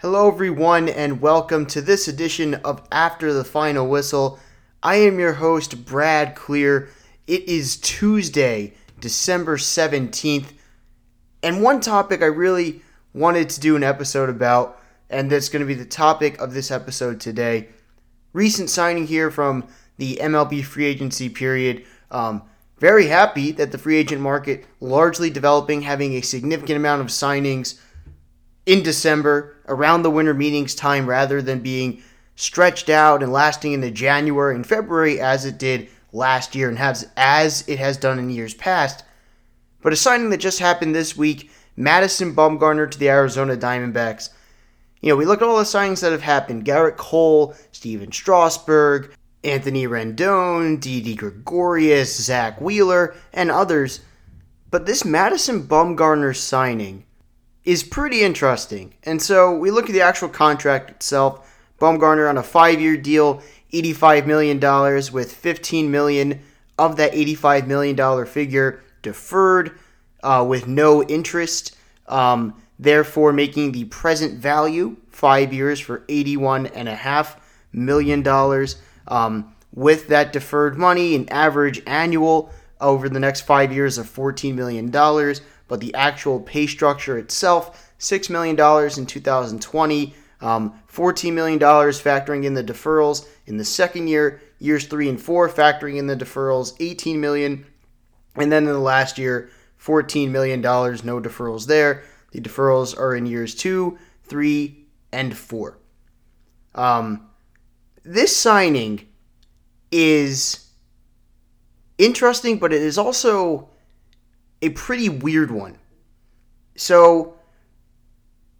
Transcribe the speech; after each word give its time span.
Hello, 0.00 0.28
everyone, 0.28 0.88
and 0.88 1.20
welcome 1.20 1.66
to 1.66 1.80
this 1.80 2.06
edition 2.06 2.54
of 2.54 2.86
After 2.92 3.32
the 3.32 3.42
Final 3.42 3.88
Whistle. 3.88 4.38
I 4.80 4.94
am 4.94 5.18
your 5.18 5.32
host, 5.32 5.84
Brad 5.84 6.36
Klier. 6.36 6.88
It 7.26 7.48
is 7.48 7.76
Tuesday, 7.78 8.74
December 9.00 9.56
17th, 9.56 10.52
and 11.42 11.64
one 11.64 11.80
topic 11.80 12.22
I 12.22 12.26
really 12.26 12.80
wanted 13.12 13.50
to 13.50 13.58
do 13.58 13.74
an 13.74 13.82
episode 13.82 14.28
about, 14.28 14.80
and 15.10 15.28
that's 15.28 15.48
going 15.48 15.62
to 15.62 15.66
be 15.66 15.74
the 15.74 15.84
topic 15.84 16.40
of 16.40 16.54
this 16.54 16.70
episode 16.70 17.20
today. 17.20 17.66
Recent 18.32 18.70
signing 18.70 19.08
here 19.08 19.32
from 19.32 19.66
the 19.96 20.20
MLB 20.22 20.62
free 20.62 20.84
agency 20.84 21.28
period. 21.28 21.84
Um, 22.12 22.44
very 22.78 23.08
happy 23.08 23.50
that 23.50 23.72
the 23.72 23.78
free 23.78 23.96
agent 23.96 24.20
market 24.20 24.64
largely 24.78 25.28
developing, 25.28 25.82
having 25.82 26.12
a 26.12 26.20
significant 26.20 26.76
amount 26.76 27.00
of 27.00 27.08
signings 27.08 27.80
in 28.68 28.82
December 28.82 29.56
around 29.66 30.02
the 30.02 30.10
winter 30.10 30.34
meetings 30.34 30.74
time 30.74 31.08
rather 31.08 31.40
than 31.40 31.60
being 31.60 32.02
stretched 32.36 32.90
out 32.90 33.22
and 33.22 33.32
lasting 33.32 33.72
into 33.72 33.90
January 33.90 34.54
and 34.54 34.66
February 34.66 35.18
as 35.18 35.46
it 35.46 35.58
did 35.58 35.88
last 36.12 36.54
year 36.54 36.68
and 36.68 36.76
has 36.76 37.08
as 37.16 37.66
it 37.66 37.78
has 37.78 37.96
done 37.96 38.18
in 38.18 38.28
years 38.28 38.52
past. 38.52 39.04
But 39.80 39.94
a 39.94 39.96
signing 39.96 40.28
that 40.30 40.36
just 40.36 40.58
happened 40.58 40.94
this 40.94 41.16
week, 41.16 41.50
Madison 41.76 42.36
Bumgarner 42.36 42.90
to 42.90 42.98
the 42.98 43.08
Arizona 43.08 43.56
Diamondbacks. 43.56 44.28
You 45.00 45.08
know, 45.08 45.16
we 45.16 45.24
look 45.24 45.40
at 45.40 45.48
all 45.48 45.56
the 45.56 45.64
signings 45.64 46.02
that 46.02 46.12
have 46.12 46.20
happened. 46.20 46.66
Gerrit 46.66 46.98
Cole, 46.98 47.54
Stephen 47.72 48.12
Strasburg, 48.12 49.14
Anthony 49.44 49.86
Rendon, 49.86 50.78
Didi 50.78 51.14
Gregorius, 51.14 52.22
Zack 52.22 52.60
Wheeler, 52.60 53.14
and 53.32 53.50
others. 53.50 54.00
But 54.70 54.84
this 54.84 55.06
Madison 55.06 55.66
Bumgarner 55.66 56.36
signing 56.36 57.06
is 57.64 57.82
pretty 57.82 58.22
interesting. 58.22 58.94
And 59.02 59.20
so 59.20 59.54
we 59.54 59.70
look 59.70 59.86
at 59.86 59.92
the 59.92 60.00
actual 60.00 60.28
contract 60.28 60.90
itself. 60.90 61.54
Bumgarner 61.80 62.28
on 62.28 62.38
a 62.38 62.42
five-year 62.42 62.96
deal, 62.96 63.42
$85 63.72 64.26
million, 64.26 65.12
with 65.12 65.32
15 65.32 65.90
million 65.90 66.40
of 66.78 66.96
that 66.96 67.12
$85 67.12 67.66
million 67.66 68.26
figure 68.26 68.82
deferred 69.02 69.78
uh, 70.22 70.44
with 70.48 70.66
no 70.66 71.02
interest, 71.04 71.76
um, 72.06 72.60
therefore 72.78 73.32
making 73.32 73.72
the 73.72 73.84
present 73.84 74.38
value 74.38 74.96
five 75.10 75.52
years 75.52 75.80
for 75.80 76.00
$81.5 76.08 77.36
million. 77.72 78.66
Um, 79.08 79.54
with 79.74 80.08
that 80.08 80.32
deferred 80.32 80.76
money, 80.76 81.14
an 81.14 81.28
average 81.28 81.82
annual 81.86 82.50
over 82.80 83.08
the 83.08 83.20
next 83.20 83.42
five 83.42 83.72
years 83.72 83.98
of 83.98 84.06
$14 84.06 84.54
million 84.54 84.90
but 85.68 85.80
the 85.80 85.94
actual 85.94 86.40
pay 86.40 86.66
structure 86.66 87.18
itself, 87.18 87.92
$6 87.98 88.30
million 88.30 88.56
in 88.98 89.06
2020, 89.06 90.14
um, 90.40 90.80
$14 90.92 91.32
million 91.32 91.58
factoring 91.58 92.44
in 92.44 92.54
the 92.54 92.64
deferrals 92.64 93.26
in 93.46 93.56
the 93.56 93.64
second 93.64 94.08
year, 94.08 94.40
years 94.58 94.86
three 94.86 95.08
and 95.08 95.20
four 95.20 95.48
factoring 95.48 95.96
in 95.96 96.06
the 96.06 96.16
deferrals, 96.16 96.74
18 96.80 97.20
million, 97.20 97.66
and 98.36 98.50
then 98.50 98.64
in 98.64 98.72
the 98.72 98.78
last 98.78 99.18
year, 99.18 99.50
$14 99.80 100.30
million, 100.30 100.60
no 100.60 101.20
deferrals 101.20 101.66
there. 101.66 102.02
The 102.32 102.40
deferrals 102.40 102.98
are 102.98 103.14
in 103.14 103.26
years 103.26 103.54
two, 103.54 103.98
three, 104.24 104.86
and 105.12 105.36
four. 105.36 105.78
Um, 106.74 107.28
this 108.04 108.36
signing 108.36 109.08
is 109.90 110.70
interesting, 111.96 112.58
but 112.58 112.72
it 112.72 112.82
is 112.82 112.98
also 112.98 113.68
a 114.62 114.70
pretty 114.70 115.08
weird 115.08 115.50
one. 115.50 115.78
So 116.76 117.34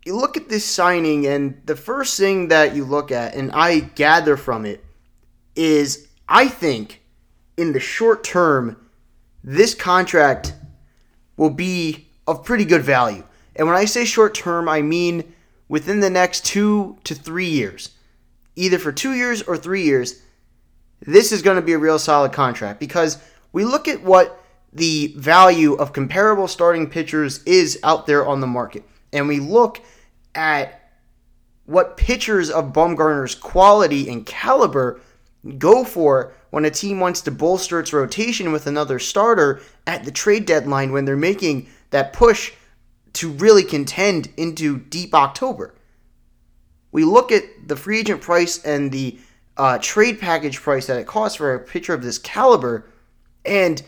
you 0.04 0.16
look 0.16 0.36
at 0.36 0.48
this 0.48 0.64
signing, 0.64 1.26
and 1.26 1.60
the 1.66 1.76
first 1.76 2.18
thing 2.18 2.48
that 2.48 2.74
you 2.74 2.84
look 2.84 3.12
at, 3.12 3.34
and 3.34 3.50
I 3.52 3.80
gather 3.80 4.36
from 4.36 4.64
it, 4.64 4.84
is 5.54 6.08
I 6.28 6.48
think 6.48 7.02
in 7.56 7.72
the 7.72 7.80
short 7.80 8.24
term, 8.24 8.76
this 9.42 9.74
contract 9.74 10.54
will 11.36 11.50
be 11.50 12.08
of 12.26 12.44
pretty 12.44 12.64
good 12.64 12.82
value. 12.82 13.24
And 13.56 13.66
when 13.66 13.76
I 13.76 13.84
say 13.84 14.04
short 14.04 14.34
term, 14.34 14.68
I 14.68 14.82
mean 14.82 15.34
within 15.68 16.00
the 16.00 16.10
next 16.10 16.44
two 16.44 16.98
to 17.04 17.14
three 17.14 17.48
years. 17.48 17.90
Either 18.56 18.78
for 18.78 18.92
two 18.92 19.12
years 19.12 19.42
or 19.42 19.56
three 19.56 19.82
years, 19.82 20.22
this 21.00 21.32
is 21.32 21.42
going 21.42 21.56
to 21.56 21.62
be 21.62 21.74
a 21.74 21.78
real 21.78 21.98
solid 21.98 22.32
contract 22.32 22.80
because 22.80 23.18
we 23.52 23.64
look 23.64 23.86
at 23.86 24.02
what 24.02 24.42
the 24.72 25.14
value 25.16 25.74
of 25.74 25.92
comparable 25.92 26.48
starting 26.48 26.88
pitchers 26.88 27.42
is 27.44 27.78
out 27.82 28.06
there 28.06 28.26
on 28.26 28.40
the 28.40 28.46
market. 28.46 28.84
And 29.12 29.28
we 29.28 29.40
look 29.40 29.80
at 30.34 30.92
what 31.66 31.96
pitchers 31.96 32.50
of 32.50 32.72
Bumgarner's 32.72 33.34
quality 33.34 34.08
and 34.08 34.24
caliber 34.24 35.00
go 35.58 35.84
for 35.84 36.32
when 36.50 36.64
a 36.64 36.70
team 36.70 37.00
wants 37.00 37.20
to 37.22 37.30
bolster 37.30 37.80
its 37.80 37.92
rotation 37.92 38.52
with 38.52 38.66
another 38.66 38.98
starter 38.98 39.60
at 39.86 40.04
the 40.04 40.10
trade 40.10 40.46
deadline 40.46 40.92
when 40.92 41.04
they're 41.04 41.16
making 41.16 41.68
that 41.90 42.12
push 42.12 42.52
to 43.14 43.30
really 43.32 43.62
contend 43.62 44.28
into 44.36 44.78
deep 44.78 45.14
October. 45.14 45.74
We 46.92 47.04
look 47.04 47.32
at 47.32 47.44
the 47.66 47.76
free 47.76 48.00
agent 48.00 48.22
price 48.22 48.64
and 48.64 48.90
the 48.90 49.18
uh, 49.56 49.78
trade 49.80 50.20
package 50.20 50.60
price 50.60 50.86
that 50.86 50.98
it 50.98 51.06
costs 51.06 51.36
for 51.36 51.54
a 51.54 51.58
pitcher 51.58 51.92
of 51.92 52.02
this 52.02 52.18
caliber, 52.18 52.86
and 53.44 53.82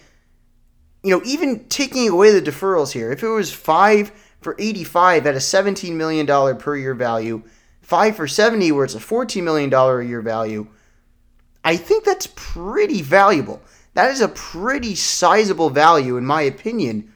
you 1.03 1.16
know, 1.16 1.22
even 1.25 1.65
taking 1.69 2.09
away 2.09 2.33
the 2.33 2.43
deferrals 2.43 2.93
here, 2.93 3.11
if 3.11 3.22
it 3.22 3.28
was 3.28 3.53
five 3.53 4.12
for 4.41 4.55
85 4.59 5.27
at 5.27 5.34
a 5.34 5.38
$17 5.38 5.93
million 5.93 6.27
per 6.59 6.77
year 6.77 6.94
value, 6.94 7.43
five 7.81 8.16
for 8.16 8.28
70 8.28 8.72
where 8.72 8.84
it's 8.84 8.94
a 8.94 8.99
$14 8.99 9.43
million 9.43 9.72
a 9.72 10.03
year 10.03 10.22
value, 10.22 10.66
I 11.65 11.77
think 11.77 12.05
that's 12.05 12.28
pretty 12.34 13.03
valuable. 13.03 13.62
That 13.94 14.11
is 14.11 14.21
a 14.21 14.28
pretty 14.28 14.94
sizable 14.94 15.71
value, 15.71 16.16
in 16.16 16.25
my 16.25 16.43
opinion. 16.43 17.12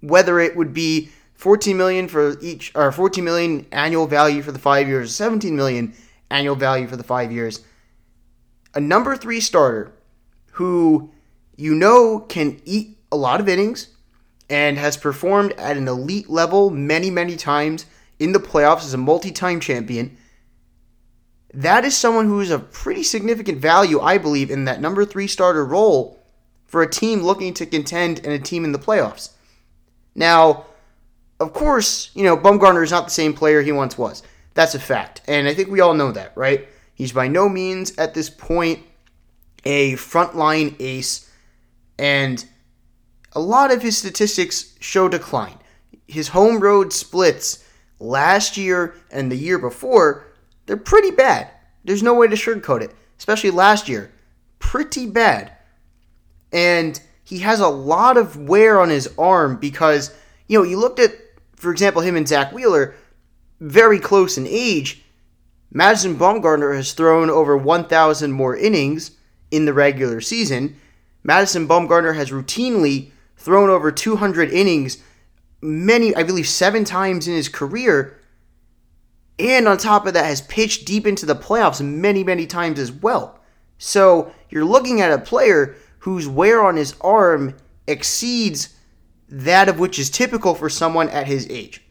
Whether 0.00 0.40
it 0.40 0.56
would 0.56 0.72
be 0.72 1.10
14 1.34 1.76
million 1.76 2.08
for 2.08 2.38
each, 2.40 2.72
or 2.74 2.90
14 2.90 3.22
million 3.22 3.66
annual 3.70 4.06
value 4.06 4.42
for 4.42 4.52
the 4.52 4.58
five 4.58 4.88
years, 4.88 5.14
17 5.14 5.54
million 5.54 5.94
annual 6.30 6.54
value 6.54 6.86
for 6.86 6.96
the 6.96 7.04
five 7.04 7.30
years. 7.30 7.64
A 8.74 8.80
number 8.80 9.16
three 9.16 9.40
starter 9.40 9.92
who 10.52 11.10
you 11.56 11.74
know 11.74 12.20
can 12.20 12.60
eat 12.64 12.96
a 13.12 13.16
lot 13.16 13.40
of 13.40 13.48
innings 13.48 13.88
and 14.48 14.76
has 14.78 14.96
performed 14.96 15.52
at 15.52 15.76
an 15.76 15.88
elite 15.88 16.28
level 16.28 16.70
many, 16.70 17.10
many 17.10 17.36
times 17.36 17.86
in 18.18 18.32
the 18.32 18.40
playoffs 18.40 18.84
as 18.84 18.94
a 18.94 18.98
multi 18.98 19.30
time 19.30 19.60
champion. 19.60 20.16
That 21.52 21.84
is 21.84 21.96
someone 21.96 22.26
who 22.26 22.40
is 22.40 22.50
a 22.50 22.58
pretty 22.58 23.02
significant 23.02 23.58
value, 23.58 24.00
I 24.00 24.18
believe, 24.18 24.50
in 24.50 24.66
that 24.66 24.80
number 24.80 25.04
three 25.04 25.26
starter 25.26 25.64
role 25.64 26.20
for 26.66 26.82
a 26.82 26.90
team 26.90 27.22
looking 27.22 27.52
to 27.54 27.66
contend 27.66 28.20
and 28.20 28.32
a 28.32 28.38
team 28.38 28.64
in 28.64 28.72
the 28.72 28.78
playoffs. 28.78 29.30
Now, 30.14 30.66
of 31.40 31.52
course, 31.52 32.10
you 32.14 32.22
know, 32.22 32.36
Bumgarner 32.36 32.84
is 32.84 32.92
not 32.92 33.06
the 33.06 33.10
same 33.10 33.32
player 33.32 33.62
he 33.62 33.72
once 33.72 33.98
was. 33.98 34.22
That's 34.54 34.74
a 34.74 34.80
fact. 34.80 35.22
And 35.26 35.48
I 35.48 35.54
think 35.54 35.70
we 35.70 35.80
all 35.80 35.94
know 35.94 36.12
that, 36.12 36.32
right? 36.36 36.68
He's 36.94 37.12
by 37.12 37.28
no 37.28 37.48
means 37.48 37.96
at 37.96 38.14
this 38.14 38.30
point 38.30 38.80
a 39.64 39.94
frontline 39.94 40.76
ace. 40.78 41.30
And 41.98 42.44
a 43.32 43.40
lot 43.40 43.72
of 43.72 43.82
his 43.82 43.96
statistics 43.96 44.74
show 44.80 45.08
decline. 45.08 45.58
His 46.06 46.28
home 46.28 46.60
road 46.60 46.92
splits 46.92 47.64
last 47.98 48.56
year 48.56 48.94
and 49.10 49.30
the 49.30 49.36
year 49.36 49.58
before, 49.58 50.26
they're 50.66 50.76
pretty 50.76 51.10
bad. 51.10 51.50
There's 51.84 52.02
no 52.02 52.14
way 52.14 52.28
to 52.28 52.36
sugarcoat 52.36 52.82
it, 52.82 52.94
especially 53.18 53.50
last 53.50 53.88
year. 53.88 54.12
Pretty 54.58 55.06
bad. 55.06 55.52
And 56.52 57.00
he 57.22 57.38
has 57.40 57.60
a 57.60 57.68
lot 57.68 58.16
of 58.16 58.36
wear 58.36 58.80
on 58.80 58.88
his 58.88 59.08
arm 59.16 59.56
because, 59.56 60.12
you 60.48 60.58
know, 60.58 60.64
you 60.64 60.78
looked 60.78 60.98
at, 60.98 61.14
for 61.54 61.70
example, 61.70 62.02
him 62.02 62.16
and 62.16 62.26
Zack 62.26 62.52
Wheeler, 62.52 62.94
very 63.60 63.98
close 63.98 64.36
in 64.36 64.46
age. 64.48 65.02
Madison 65.70 66.16
Bumgarner 66.16 66.74
has 66.74 66.92
thrown 66.92 67.30
over 67.30 67.56
1,000 67.56 68.32
more 68.32 68.56
innings 68.56 69.12
in 69.50 69.64
the 69.64 69.72
regular 69.72 70.20
season. 70.20 70.76
Madison 71.22 71.68
Bumgarner 71.68 72.16
has 72.16 72.30
routinely 72.30 73.10
thrown 73.40 73.70
over 73.70 73.90
200 73.90 74.50
innings, 74.52 74.98
many, 75.62 76.14
I 76.14 76.22
believe, 76.22 76.46
seven 76.46 76.84
times 76.84 77.26
in 77.26 77.34
his 77.34 77.48
career. 77.48 78.20
And 79.38 79.66
on 79.66 79.78
top 79.78 80.06
of 80.06 80.14
that, 80.14 80.26
has 80.26 80.42
pitched 80.42 80.86
deep 80.86 81.06
into 81.06 81.24
the 81.24 81.34
playoffs 81.34 81.84
many, 81.84 82.22
many 82.22 82.46
times 82.46 82.78
as 82.78 82.92
well. 82.92 83.40
So 83.78 84.32
you're 84.50 84.64
looking 84.64 85.00
at 85.00 85.10
a 85.10 85.18
player 85.18 85.74
whose 86.00 86.28
wear 86.28 86.62
on 86.62 86.76
his 86.76 86.94
arm 87.00 87.56
exceeds 87.86 88.76
that 89.28 89.68
of 89.68 89.78
which 89.78 89.98
is 89.98 90.10
typical 90.10 90.54
for 90.54 90.68
someone 90.68 91.08
at 91.08 91.26
his 91.26 91.48
age. 91.48 91.82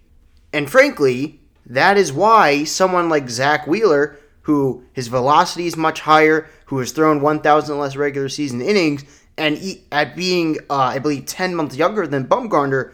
And 0.53 0.69
frankly, 0.69 1.39
that 1.65 1.97
is 1.97 2.13
why 2.13 2.63
someone 2.63 3.09
like 3.09 3.29
Zack 3.29 3.65
Wheeler, 3.65 4.19
who 4.41 4.83
his 4.93 5.07
velocity 5.07 5.65
is 5.65 5.75
much 5.75 6.01
higher, 6.01 6.47
who 6.65 6.77
has 6.79 6.91
thrown 6.91 7.21
1,000 7.21 7.79
less 7.79 7.95
regular 7.95 8.29
season 8.29 8.61
innings, 8.61 9.03
and 9.39 9.57
he, 9.57 9.83
at 9.91 10.15
being, 10.15 10.57
uh, 10.69 10.75
I 10.75 10.99
believe, 10.99 11.25
10 11.25 11.55
months 11.55 11.77
younger 11.77 12.05
than 12.05 12.27
Bumgarner, 12.27 12.91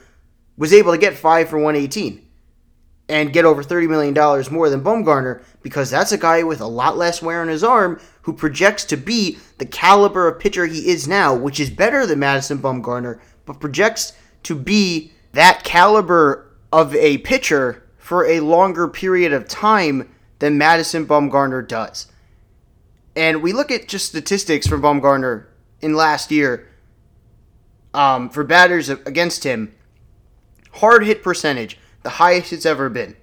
was 0.56 0.72
able 0.72 0.92
to 0.92 0.98
get 0.98 1.16
5 1.16 1.50
for 1.50 1.58
118. 1.58 2.22
and 3.08 3.32
get 3.32 3.46
over 3.46 3.64
$30 3.64 3.88
million 3.88 4.16
more 4.52 4.68
than 4.68 4.82
Bumgarner 4.82 5.44
because 5.62 5.92
that's 5.92 6.12
a 6.12 6.18
guy 6.18 6.42
with 6.42 6.60
a 6.60 6.66
lot 6.66 6.98
less 6.98 7.22
wear 7.22 7.42
on 7.42 7.50
his 7.50 7.64
arm 7.64 8.00
who 8.24 8.34
projects 8.34 8.84
to 8.84 8.98
be 8.98 9.38
the 9.60 9.66
caliber 9.66 10.28
of 10.28 10.40
pitcher 10.40 10.66
he 10.66 10.90
is 10.90 11.08
now, 11.08 11.36
which 11.36 11.60
is 11.60 11.70
better 11.70 12.08
than 12.08 12.18
Madison 12.18 12.58
Bumgarner, 12.58 13.20
but 13.46 13.60
projects 13.60 14.14
to 14.42 14.56
be 14.56 15.12
that 15.34 15.64
caliber 15.64 16.52
of 16.74 16.96
a 16.96 17.20
pitcher 17.20 17.84
for 18.00 18.26
a 18.26 18.40
longer 18.40 18.88
period 18.88 19.34
of 19.34 19.48
time 19.48 20.10
than 20.40 20.58
Madison 20.58 21.06
Bumgarner 21.06 21.68
does. 21.68 22.08
And 23.16 23.44
we 23.44 23.54
look 23.54 23.70
at 23.70 23.88
just 23.88 24.08
statistics 24.08 24.66
from 24.66 24.82
Bumgarner 24.82 25.46
in 25.82 25.96
last 25.96 26.32
year 26.32 26.68
um, 27.94 28.30
for 28.30 28.44
batters 28.44 28.90
against 28.90 29.44
him. 29.44 29.74
Hard 30.74 31.06
hit 31.06 31.24
percentage, 31.24 31.80
the 32.04 32.12
highest 32.12 32.52
it's 32.52 32.66
ever 32.66 32.90
been. 32.90 33.16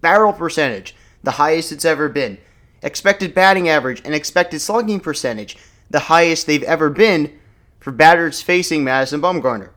Barrel 0.00 0.32
percentage, 0.32 0.94
the 1.22 1.32
highest 1.32 1.72
it's 1.72 1.84
ever 1.84 2.08
been. 2.08 2.38
Expected 2.82 3.34
batting 3.34 3.68
average 3.68 4.02
and 4.04 4.14
expected 4.14 4.60
slugging 4.60 5.00
percentage, 5.00 5.56
the 5.90 6.00
highest 6.00 6.46
they've 6.46 6.62
ever 6.64 6.90
been 6.90 7.38
for 7.80 7.92
batters 7.92 8.42
facing 8.42 8.84
Madison 8.84 9.20
Bumgarner. 9.20 9.70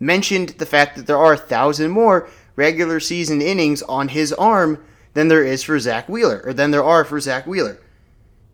Mentioned 0.00 0.50
the 0.50 0.66
fact 0.66 0.96
that 0.96 1.06
there 1.06 1.18
are 1.18 1.34
a 1.34 1.38
thousand 1.38 1.90
more 1.90 2.28
regular 2.56 3.00
season 3.00 3.40
innings 3.40 3.82
on 3.82 4.08
his 4.08 4.32
arm 4.32 4.82
than 5.14 5.28
there 5.28 5.44
is 5.44 5.62
for 5.62 5.78
Zack 5.78 6.08
Wheeler, 6.08 6.42
or 6.44 6.52
than 6.52 6.70
there 6.70 6.84
are 6.84 7.04
for 7.04 7.20
Zack 7.20 7.46
Wheeler. 7.46 7.78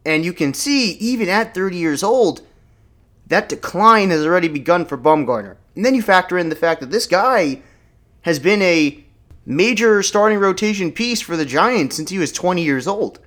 And 0.04 0.24
you 0.24 0.32
can 0.32 0.54
see, 0.54 0.92
even 0.92 1.28
at 1.28 1.54
30 1.54 1.76
years 1.76 2.02
old, 2.02 2.42
that 3.30 3.48
decline 3.48 4.10
has 4.10 4.26
already 4.26 4.48
begun 4.48 4.84
for 4.84 4.98
Bumgarner. 4.98 5.56
And 5.74 5.84
then 5.84 5.94
you 5.94 6.02
factor 6.02 6.36
in 6.36 6.48
the 6.48 6.56
fact 6.56 6.80
that 6.80 6.90
this 6.90 7.06
guy 7.06 7.62
has 8.22 8.38
been 8.38 8.60
a 8.60 9.04
major 9.46 10.02
starting 10.02 10.38
rotation 10.38 10.90
piece 10.92 11.20
for 11.20 11.36
the 11.36 11.44
Giants 11.44 11.96
since 11.96 12.10
he 12.10 12.18
was 12.18 12.32
20 12.32 12.62
years 12.62 12.88
old. 12.88 13.20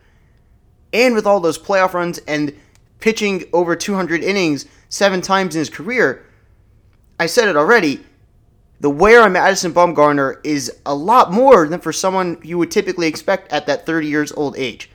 And 0.92 1.16
with 1.16 1.26
all 1.26 1.40
those 1.40 1.58
playoff 1.58 1.94
runs 1.94 2.20
and 2.20 2.54
pitching 3.00 3.46
over 3.54 3.76
200 3.76 4.24
innings 4.24 4.66
seven 4.90 5.22
times 5.22 5.56
in 5.56 5.60
his 5.60 5.70
career, 5.70 6.26
I 7.18 7.26
said 7.26 7.48
it 7.48 7.56
already. 7.56 8.02
The 8.82 8.90
wear 8.90 9.22
on 9.22 9.32
Madison 9.32 9.74
Bumgarner 9.74 10.42
is 10.44 10.70
a 10.86 10.94
lot 10.94 11.32
more 11.32 11.66
than 11.66 11.80
for 11.80 11.94
someone 11.94 12.38
you 12.44 12.58
would 12.58 12.72
typically 12.72 13.08
expect 13.08 13.52
at 13.54 13.66
that 13.68 13.86
30 13.86 14.08
years 14.08 14.34
old 14.34 14.58
age. 14.58 14.90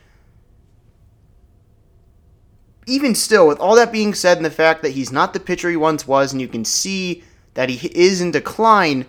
Even 2.88 3.14
still, 3.14 3.46
with 3.46 3.60
all 3.60 3.76
that 3.76 3.92
being 3.92 4.14
said, 4.14 4.38
and 4.38 4.46
the 4.46 4.50
fact 4.50 4.82
that 4.82 4.92
he's 4.92 5.12
not 5.12 5.34
the 5.34 5.40
pitcher 5.40 5.68
he 5.68 5.76
once 5.76 6.06
was, 6.06 6.32
and 6.32 6.40
you 6.40 6.48
can 6.48 6.64
see 6.64 7.22
that 7.54 7.68
he 7.68 7.88
is 7.88 8.20
in 8.20 8.30
decline, 8.30 9.04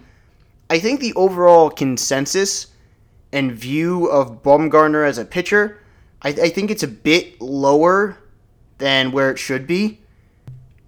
I 0.69 0.79
think 0.79 0.99
the 0.99 1.13
overall 1.13 1.69
consensus 1.69 2.67
and 3.31 3.51
view 3.51 4.07
of 4.07 4.43
Bumgarner 4.43 5.07
as 5.07 5.17
a 5.17 5.25
pitcher, 5.25 5.79
I, 6.21 6.29
I 6.29 6.49
think 6.49 6.69
it's 6.69 6.83
a 6.83 6.87
bit 6.87 7.39
lower 7.39 8.17
than 8.79 9.11
where 9.11 9.31
it 9.31 9.39
should 9.39 9.65
be. 9.65 9.99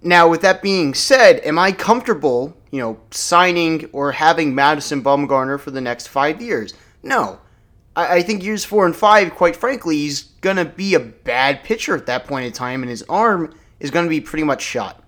Now, 0.02 0.28
with 0.28 0.42
that 0.42 0.62
being 0.62 0.94
said, 0.94 1.40
am 1.44 1.58
I 1.58 1.72
comfortable, 1.72 2.56
you 2.70 2.80
know, 2.80 3.00
signing 3.10 3.88
or 3.92 4.12
having 4.12 4.54
Madison 4.54 5.02
Bumgarner 5.02 5.58
for 5.58 5.70
the 5.70 5.80
next 5.80 6.08
five 6.08 6.42
years? 6.42 6.74
No. 7.02 7.38
I, 7.96 8.16
I 8.16 8.22
think 8.22 8.42
years 8.42 8.64
four 8.64 8.86
and 8.86 8.94
five, 8.94 9.34
quite 9.34 9.56
frankly, 9.56 9.96
he's 9.96 10.22
going 10.40 10.56
to 10.56 10.64
be 10.64 10.94
a 10.94 11.00
bad 11.00 11.64
pitcher 11.64 11.96
at 11.96 12.06
that 12.06 12.26
point 12.26 12.46
in 12.46 12.52
time, 12.52 12.82
and 12.82 12.90
his 12.90 13.02
arm 13.08 13.54
is 13.80 13.90
going 13.90 14.06
to 14.06 14.10
be 14.10 14.20
pretty 14.20 14.44
much 14.44 14.62
shot. 14.62 15.02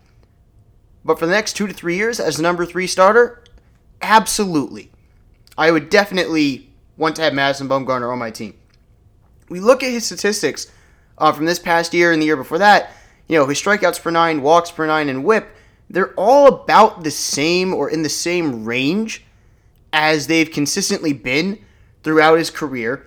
But 1.04 1.18
for 1.18 1.26
the 1.26 1.32
next 1.32 1.54
two 1.54 1.66
to 1.66 1.72
three 1.72 1.96
years, 1.96 2.18
as 2.18 2.36
the 2.36 2.42
number 2.42 2.64
three 2.64 2.86
starter, 2.86 3.44
absolutely. 4.00 4.90
I 5.56 5.70
would 5.70 5.90
definitely 5.90 6.70
want 6.96 7.16
to 7.16 7.22
have 7.22 7.34
Madison 7.34 7.68
Bumgarner 7.68 8.10
on 8.12 8.18
my 8.18 8.30
team. 8.30 8.54
We 9.48 9.60
look 9.60 9.82
at 9.82 9.90
his 9.90 10.06
statistics 10.06 10.70
uh, 11.18 11.32
from 11.32 11.44
this 11.44 11.58
past 11.58 11.92
year 11.92 12.12
and 12.12 12.20
the 12.20 12.26
year 12.26 12.36
before 12.36 12.58
that. 12.58 12.92
You 13.28 13.38
know, 13.38 13.46
his 13.46 13.60
strikeouts 13.60 14.02
per 14.02 14.10
nine, 14.10 14.42
walks 14.42 14.70
per 14.70 14.86
nine, 14.86 15.08
and 15.08 15.24
whip, 15.24 15.48
they're 15.90 16.14
all 16.14 16.48
about 16.48 17.04
the 17.04 17.10
same 17.10 17.74
or 17.74 17.90
in 17.90 18.02
the 18.02 18.08
same 18.08 18.64
range 18.64 19.24
as 19.92 20.26
they've 20.26 20.50
consistently 20.50 21.12
been 21.12 21.58
throughout 22.04 22.38
his 22.38 22.50
career. 22.50 23.06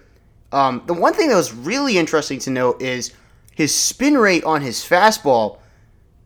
Um, 0.52 0.84
the 0.86 0.94
one 0.94 1.14
thing 1.14 1.30
that 1.30 1.36
was 1.36 1.54
really 1.54 1.98
interesting 1.98 2.40
to 2.40 2.50
note 2.50 2.82
is 2.82 3.14
his 3.56 3.74
spin 3.74 4.18
rate 4.18 4.44
on 4.44 4.62
his 4.62 4.80
fastball 4.80 5.60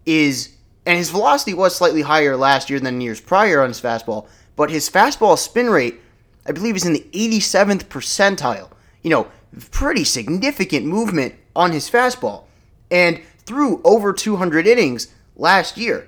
is, 0.06 0.56
and 0.86 0.98
his 0.98 1.12
velocity 1.12 1.54
was 1.54 1.76
slightly 1.76 2.02
higher 2.02 2.36
last 2.36 2.70
year 2.70 2.80
than 2.80 3.02
years 3.02 3.22
prior 3.22 3.62
on 3.62 3.70
his 3.70 3.82
fastball, 3.82 4.28
but 4.56 4.70
his 4.70 4.90
fastball 4.90 5.38
spin 5.38 5.70
rate, 5.70 6.00
I 6.46 6.52
believe, 6.52 6.76
is 6.76 6.86
in 6.86 6.94
the 6.94 7.06
87th 7.14 7.86
percentile. 7.86 8.70
You 9.04 9.10
know, 9.10 9.28
pretty 9.72 10.04
significant 10.04 10.86
movement 10.86 11.36
on 11.56 11.72
his 11.72 11.90
fastball. 11.90 12.46
And 12.90 13.22
threw 13.46 13.82
over 13.84 14.14
200 14.14 14.68
innings 14.68 15.08
last 15.36 15.78
year. 15.78 16.08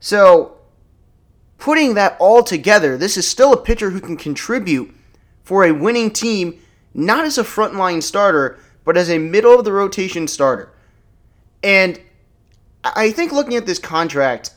So, 0.00 0.56
putting 1.58 1.94
that 1.94 2.16
all 2.18 2.42
together, 2.42 2.96
this 2.96 3.16
is 3.16 3.28
still 3.28 3.52
a 3.52 3.62
pitcher 3.62 3.90
who 3.90 4.00
can 4.00 4.16
contribute 4.16 4.94
for 5.50 5.64
a 5.64 5.72
winning 5.72 6.12
team, 6.12 6.56
not 6.94 7.24
as 7.24 7.36
a 7.36 7.42
frontline 7.42 8.00
starter, 8.00 8.56
but 8.84 8.96
as 8.96 9.10
a 9.10 9.18
middle 9.18 9.58
of 9.58 9.64
the 9.64 9.72
rotation 9.72 10.28
starter. 10.28 10.72
And 11.60 12.00
I 12.84 13.10
think 13.10 13.32
looking 13.32 13.56
at 13.56 13.66
this 13.66 13.80
contract 13.80 14.54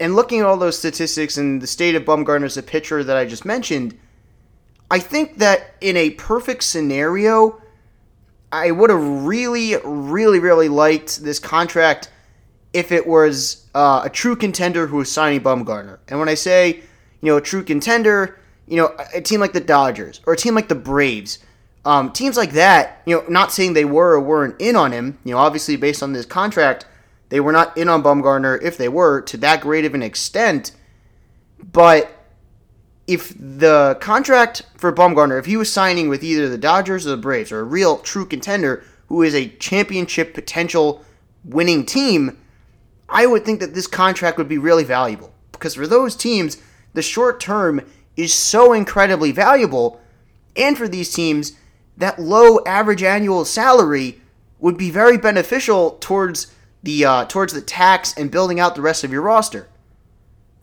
and 0.00 0.16
looking 0.16 0.40
at 0.40 0.46
all 0.46 0.56
those 0.56 0.78
statistics 0.78 1.36
and 1.36 1.60
the 1.60 1.66
state 1.66 1.94
of 1.94 2.04
Bumgarner 2.04 2.46
as 2.46 2.56
a 2.56 2.62
pitcher 2.62 3.04
that 3.04 3.18
I 3.18 3.26
just 3.26 3.44
mentioned, 3.44 3.98
I 4.90 4.98
think 4.98 5.36
that 5.40 5.74
in 5.82 5.98
a 5.98 6.12
perfect 6.12 6.62
scenario, 6.62 7.60
I 8.50 8.70
would 8.70 8.88
have 8.88 9.26
really, 9.26 9.76
really, 9.84 10.38
really 10.38 10.70
liked 10.70 11.22
this 11.22 11.38
contract 11.38 12.10
if 12.72 12.92
it 12.92 13.06
was 13.06 13.66
uh, 13.74 14.00
a 14.06 14.08
true 14.08 14.36
contender 14.36 14.86
who 14.86 14.96
was 14.96 15.12
signing 15.12 15.42
Bumgarner. 15.42 15.98
And 16.08 16.18
when 16.18 16.30
I 16.30 16.34
say, 16.34 16.76
you 17.20 17.30
know, 17.30 17.36
a 17.36 17.42
true 17.42 17.62
contender, 17.62 18.38
you 18.68 18.76
know, 18.76 18.94
a 19.14 19.20
team 19.20 19.40
like 19.40 19.52
the 19.52 19.60
Dodgers 19.60 20.20
or 20.26 20.34
a 20.34 20.36
team 20.36 20.54
like 20.54 20.68
the 20.68 20.74
Braves, 20.74 21.38
um, 21.84 22.12
teams 22.12 22.36
like 22.36 22.52
that, 22.52 23.02
you 23.06 23.16
know, 23.16 23.24
not 23.28 23.52
saying 23.52 23.72
they 23.72 23.84
were 23.84 24.12
or 24.12 24.20
weren't 24.20 24.60
in 24.60 24.76
on 24.76 24.92
him, 24.92 25.18
you 25.24 25.32
know, 25.32 25.38
obviously 25.38 25.76
based 25.76 26.02
on 26.02 26.12
this 26.12 26.26
contract, 26.26 26.86
they 27.30 27.40
were 27.40 27.52
not 27.52 27.76
in 27.76 27.88
on 27.88 28.02
Bumgarner 28.02 28.60
if 28.62 28.76
they 28.76 28.88
were 28.88 29.20
to 29.22 29.36
that 29.38 29.60
great 29.60 29.84
of 29.84 29.94
an 29.94 30.02
extent. 30.02 30.72
But 31.72 32.12
if 33.06 33.34
the 33.38 33.96
contract 34.00 34.62
for 34.76 34.92
Bumgarner, 34.92 35.38
if 35.38 35.46
he 35.46 35.56
was 35.56 35.72
signing 35.72 36.08
with 36.08 36.22
either 36.22 36.48
the 36.48 36.58
Dodgers 36.58 37.06
or 37.06 37.10
the 37.10 37.16
Braves, 37.16 37.50
or 37.50 37.60
a 37.60 37.64
real 37.64 37.98
true 37.98 38.26
contender 38.26 38.84
who 39.08 39.22
is 39.22 39.34
a 39.34 39.48
championship 39.56 40.34
potential 40.34 41.04
winning 41.44 41.86
team, 41.86 42.36
I 43.08 43.26
would 43.26 43.44
think 43.44 43.60
that 43.60 43.74
this 43.74 43.86
contract 43.86 44.36
would 44.36 44.48
be 44.48 44.58
really 44.58 44.84
valuable. 44.84 45.32
Because 45.52 45.74
for 45.74 45.86
those 45.86 46.14
teams, 46.14 46.58
the 46.92 47.02
short 47.02 47.40
term 47.40 47.80
is 48.18 48.34
so 48.34 48.72
incredibly 48.74 49.30
valuable. 49.30 50.00
And 50.56 50.76
for 50.76 50.88
these 50.88 51.14
teams, 51.14 51.52
that 51.96 52.18
low 52.18 52.58
average 52.66 53.02
annual 53.02 53.44
salary 53.46 54.20
would 54.58 54.76
be 54.76 54.90
very 54.90 55.16
beneficial 55.16 55.92
towards 56.00 56.52
the 56.82 57.04
uh, 57.04 57.24
towards 57.26 57.52
the 57.52 57.62
tax 57.62 58.12
and 58.16 58.30
building 58.30 58.60
out 58.60 58.74
the 58.74 58.82
rest 58.82 59.04
of 59.04 59.12
your 59.12 59.22
roster. 59.22 59.68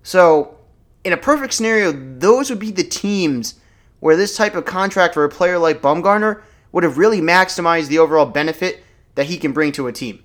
So 0.03 0.57
in 1.03 1.13
a 1.13 1.17
perfect 1.17 1.53
scenario, 1.53 1.91
those 1.91 2.49
would 2.49 2.59
be 2.59 2.71
the 2.71 2.83
teams 2.83 3.55
where 4.01 4.17
this 4.17 4.35
type 4.35 4.53
of 4.55 4.65
contract 4.65 5.13
for 5.13 5.23
a 5.23 5.29
player 5.29 5.57
like 5.57 5.81
Bumgarner 5.81 6.41
would 6.73 6.83
have 6.83 6.97
really 6.97 7.21
maximized 7.21 7.87
the 7.87 7.99
overall 7.99 8.25
benefit 8.25 8.83
that 9.15 9.27
he 9.27 9.37
can 9.37 9.53
bring 9.53 9.71
to 9.71 9.87
a 9.87 9.93
team. 9.93 10.21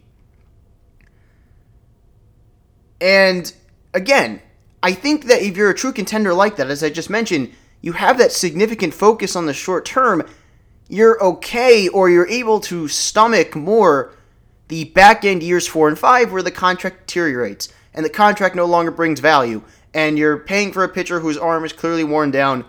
And 3.00 3.52
again, 3.94 4.42
I 4.82 4.92
think 4.92 5.26
that 5.26 5.42
if 5.42 5.56
you're 5.56 5.70
a 5.70 5.74
true 5.74 5.92
contender 5.92 6.32
like 6.32 6.56
that, 6.56 6.70
as 6.70 6.82
I 6.82 6.90
just 6.90 7.10
mentioned, 7.10 7.52
you 7.82 7.92
have 7.92 8.18
that 8.18 8.32
significant 8.32 8.94
focus 8.94 9.36
on 9.36 9.46
the 9.46 9.52
short 9.52 9.84
term, 9.84 10.26
you're 10.88 11.22
okay 11.22 11.88
or 11.88 12.10
you're 12.10 12.28
able 12.28 12.60
to 12.60 12.88
stomach 12.88 13.54
more 13.54 14.12
the 14.68 14.84
back 14.84 15.24
end 15.24 15.42
years 15.42 15.66
four 15.66 15.88
and 15.88 15.98
five 15.98 16.32
where 16.32 16.42
the 16.42 16.50
contract 16.50 17.06
deteriorates 17.06 17.68
and 17.94 18.04
the 18.04 18.10
contract 18.10 18.54
no 18.54 18.64
longer 18.64 18.90
brings 18.90 19.20
value 19.20 19.62
and 19.92 20.18
you're 20.18 20.38
paying 20.38 20.72
for 20.72 20.84
a 20.84 20.88
pitcher 20.88 21.20
whose 21.20 21.36
arm 21.36 21.64
is 21.64 21.72
clearly 21.72 22.04
worn 22.04 22.30
down, 22.30 22.64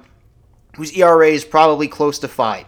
whose 0.75 0.91
ERA 0.97 1.29
is 1.29 1.45
probably 1.45 1.87
close 1.87 2.19
to 2.19 2.27
five. 2.27 2.65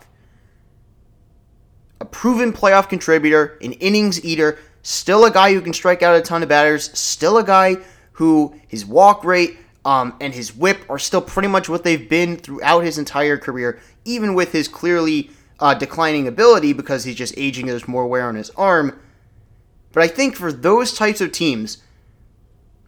A 2.00 2.06
proven 2.06 2.54
playoff 2.54 2.90
contributor, 2.90 3.58
an 3.62 3.74
innings 3.74 4.24
eater, 4.24 4.60
still 4.84 5.26
a 5.26 5.32
guy 5.32 5.54
who 5.54 5.62
can 5.62 5.74
strike 5.74 6.04
out 6.04 6.16
a 6.16 6.22
ton 6.22 6.44
of 6.44 6.50
batters, 6.50 6.98
still 6.98 7.38
a 7.38 7.44
guy 7.44 7.78
who 8.14 8.56
his 8.68 8.86
walk 8.86 9.24
rate 9.24 9.58
um, 9.86 10.16
and 10.22 10.34
his 10.34 10.56
whip 10.56 10.86
are 10.90 11.00
still 11.00 11.22
pretty 11.22 11.48
much 11.48 11.68
what 11.68 11.84
they've 11.84 12.10
been 12.10 12.38
throughout 12.38 12.82
his 12.82 12.98
entire 12.98 13.38
career, 13.38 13.80
even 14.06 14.34
with 14.34 14.52
his 14.52 14.68
clearly 14.68 15.30
uh, 15.60 15.74
declining 15.74 16.28
ability 16.28 16.74
because 16.74 17.04
he's 17.04 17.16
just 17.16 17.34
aging, 17.38 17.66
there's 17.66 17.88
more 17.88 18.08
wear 18.08 18.28
on 18.28 18.36
his 18.36 18.50
arm. 18.52 19.00
But 19.92 20.04
I 20.04 20.08
think 20.08 20.36
for 20.36 20.52
those 20.52 20.94
types 20.94 21.22
of 21.22 21.32
teams, 21.32 21.84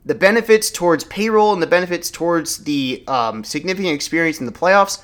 the 0.06 0.16
benefits 0.16 0.70
towards 0.72 1.04
payroll 1.04 1.54
and 1.54 1.62
the 1.62 1.68
benefits 1.68 2.10
towards 2.12 2.64
the 2.64 3.04
um, 3.08 3.44
significant 3.44 3.94
experience 3.94 4.40
in 4.40 4.46
the 4.46 4.52
playoffs, 4.52 5.04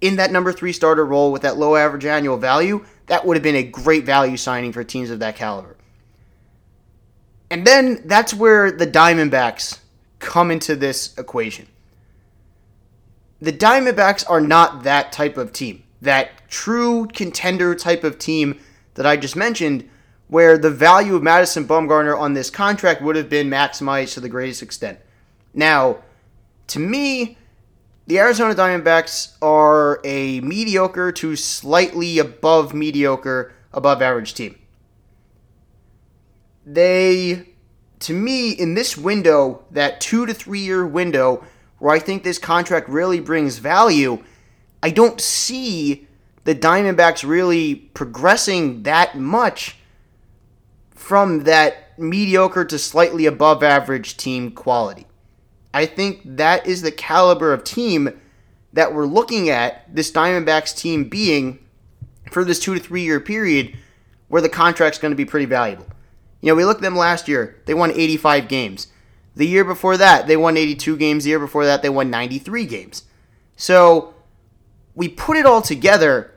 in 0.00 0.16
that 0.16 0.30
number 0.30 0.52
three 0.52 0.72
starter 0.72 1.04
role 1.04 1.32
with 1.32 1.42
that 1.42 1.56
low 1.56 1.76
average 1.76 2.04
annual 2.04 2.36
value, 2.36 2.84
that 3.06 3.26
would 3.26 3.36
have 3.36 3.42
been 3.42 3.56
a 3.56 3.62
great 3.62 4.04
value 4.04 4.36
signing 4.36 4.72
for 4.72 4.84
teams 4.84 5.10
of 5.10 5.18
that 5.18 5.36
caliber. 5.36 5.76
And 7.50 7.66
then 7.66 8.02
that's 8.04 8.34
where 8.34 8.70
the 8.70 8.86
Diamondbacks 8.86 9.78
come 10.18 10.50
into 10.50 10.76
this 10.76 11.16
equation. 11.16 11.66
The 13.40 13.52
Diamondbacks 13.52 14.28
are 14.28 14.40
not 14.40 14.82
that 14.82 15.12
type 15.12 15.36
of 15.36 15.52
team, 15.52 15.84
that 16.02 16.48
true 16.48 17.06
contender 17.06 17.74
type 17.74 18.04
of 18.04 18.18
team 18.18 18.60
that 18.94 19.06
I 19.06 19.16
just 19.16 19.36
mentioned, 19.36 19.88
where 20.26 20.58
the 20.58 20.70
value 20.70 21.14
of 21.14 21.22
Madison 21.22 21.66
Bumgarner 21.66 22.18
on 22.18 22.34
this 22.34 22.50
contract 22.50 23.00
would 23.00 23.16
have 23.16 23.30
been 23.30 23.48
maximized 23.48 24.14
to 24.14 24.20
the 24.20 24.28
greatest 24.28 24.62
extent. 24.62 24.98
Now, 25.54 25.98
to 26.66 26.78
me, 26.78 27.38
the 28.06 28.18
Arizona 28.18 28.54
Diamondbacks 28.54 29.36
are 29.40 30.00
a 30.04 30.40
mediocre 30.40 31.12
to 31.12 31.36
slightly 31.36 32.18
above 32.18 32.74
mediocre, 32.74 33.52
above 33.72 34.02
average 34.02 34.34
team. 34.34 34.58
They, 36.70 37.48
to 38.00 38.12
me, 38.12 38.50
in 38.50 38.74
this 38.74 38.96
window, 38.96 39.64
that 39.70 40.02
two 40.02 40.26
to 40.26 40.34
three 40.34 40.60
year 40.60 40.86
window 40.86 41.44
where 41.78 41.94
I 41.94 41.98
think 41.98 42.22
this 42.22 42.38
contract 42.38 42.88
really 42.88 43.20
brings 43.20 43.58
value, 43.58 44.22
I 44.82 44.90
don't 44.90 45.20
see 45.20 46.06
the 46.44 46.54
Diamondbacks 46.54 47.26
really 47.26 47.74
progressing 47.74 48.82
that 48.82 49.16
much 49.16 49.76
from 50.90 51.44
that 51.44 51.98
mediocre 51.98 52.64
to 52.66 52.78
slightly 52.78 53.24
above 53.24 53.62
average 53.62 54.16
team 54.16 54.50
quality. 54.50 55.06
I 55.72 55.86
think 55.86 56.20
that 56.24 56.66
is 56.66 56.82
the 56.82 56.92
caliber 56.92 57.52
of 57.52 57.64
team 57.64 58.20
that 58.72 58.92
we're 58.92 59.06
looking 59.06 59.48
at 59.48 59.94
this 59.94 60.10
Diamondbacks 60.10 60.76
team 60.76 61.08
being 61.08 61.60
for 62.30 62.44
this 62.44 62.60
two 62.60 62.74
to 62.74 62.80
three 62.80 63.02
year 63.02 63.20
period 63.20 63.74
where 64.28 64.42
the 64.42 64.48
contract's 64.50 64.98
going 64.98 65.12
to 65.12 65.16
be 65.16 65.24
pretty 65.24 65.46
valuable. 65.46 65.86
You 66.40 66.48
know, 66.48 66.54
we 66.54 66.64
looked 66.64 66.80
at 66.80 66.82
them 66.82 66.96
last 66.96 67.28
year, 67.28 67.60
they 67.66 67.74
won 67.74 67.90
85 67.90 68.48
games. 68.48 68.88
The 69.34 69.46
year 69.46 69.64
before 69.64 69.96
that, 69.96 70.26
they 70.26 70.36
won 70.36 70.56
82 70.56 70.96
games. 70.96 71.24
The 71.24 71.30
year 71.30 71.38
before 71.38 71.64
that, 71.64 71.82
they 71.82 71.88
won 71.88 72.10
93 72.10 72.66
games. 72.66 73.04
So 73.56 74.14
we 74.94 75.08
put 75.08 75.36
it 75.36 75.46
all 75.46 75.62
together. 75.62 76.34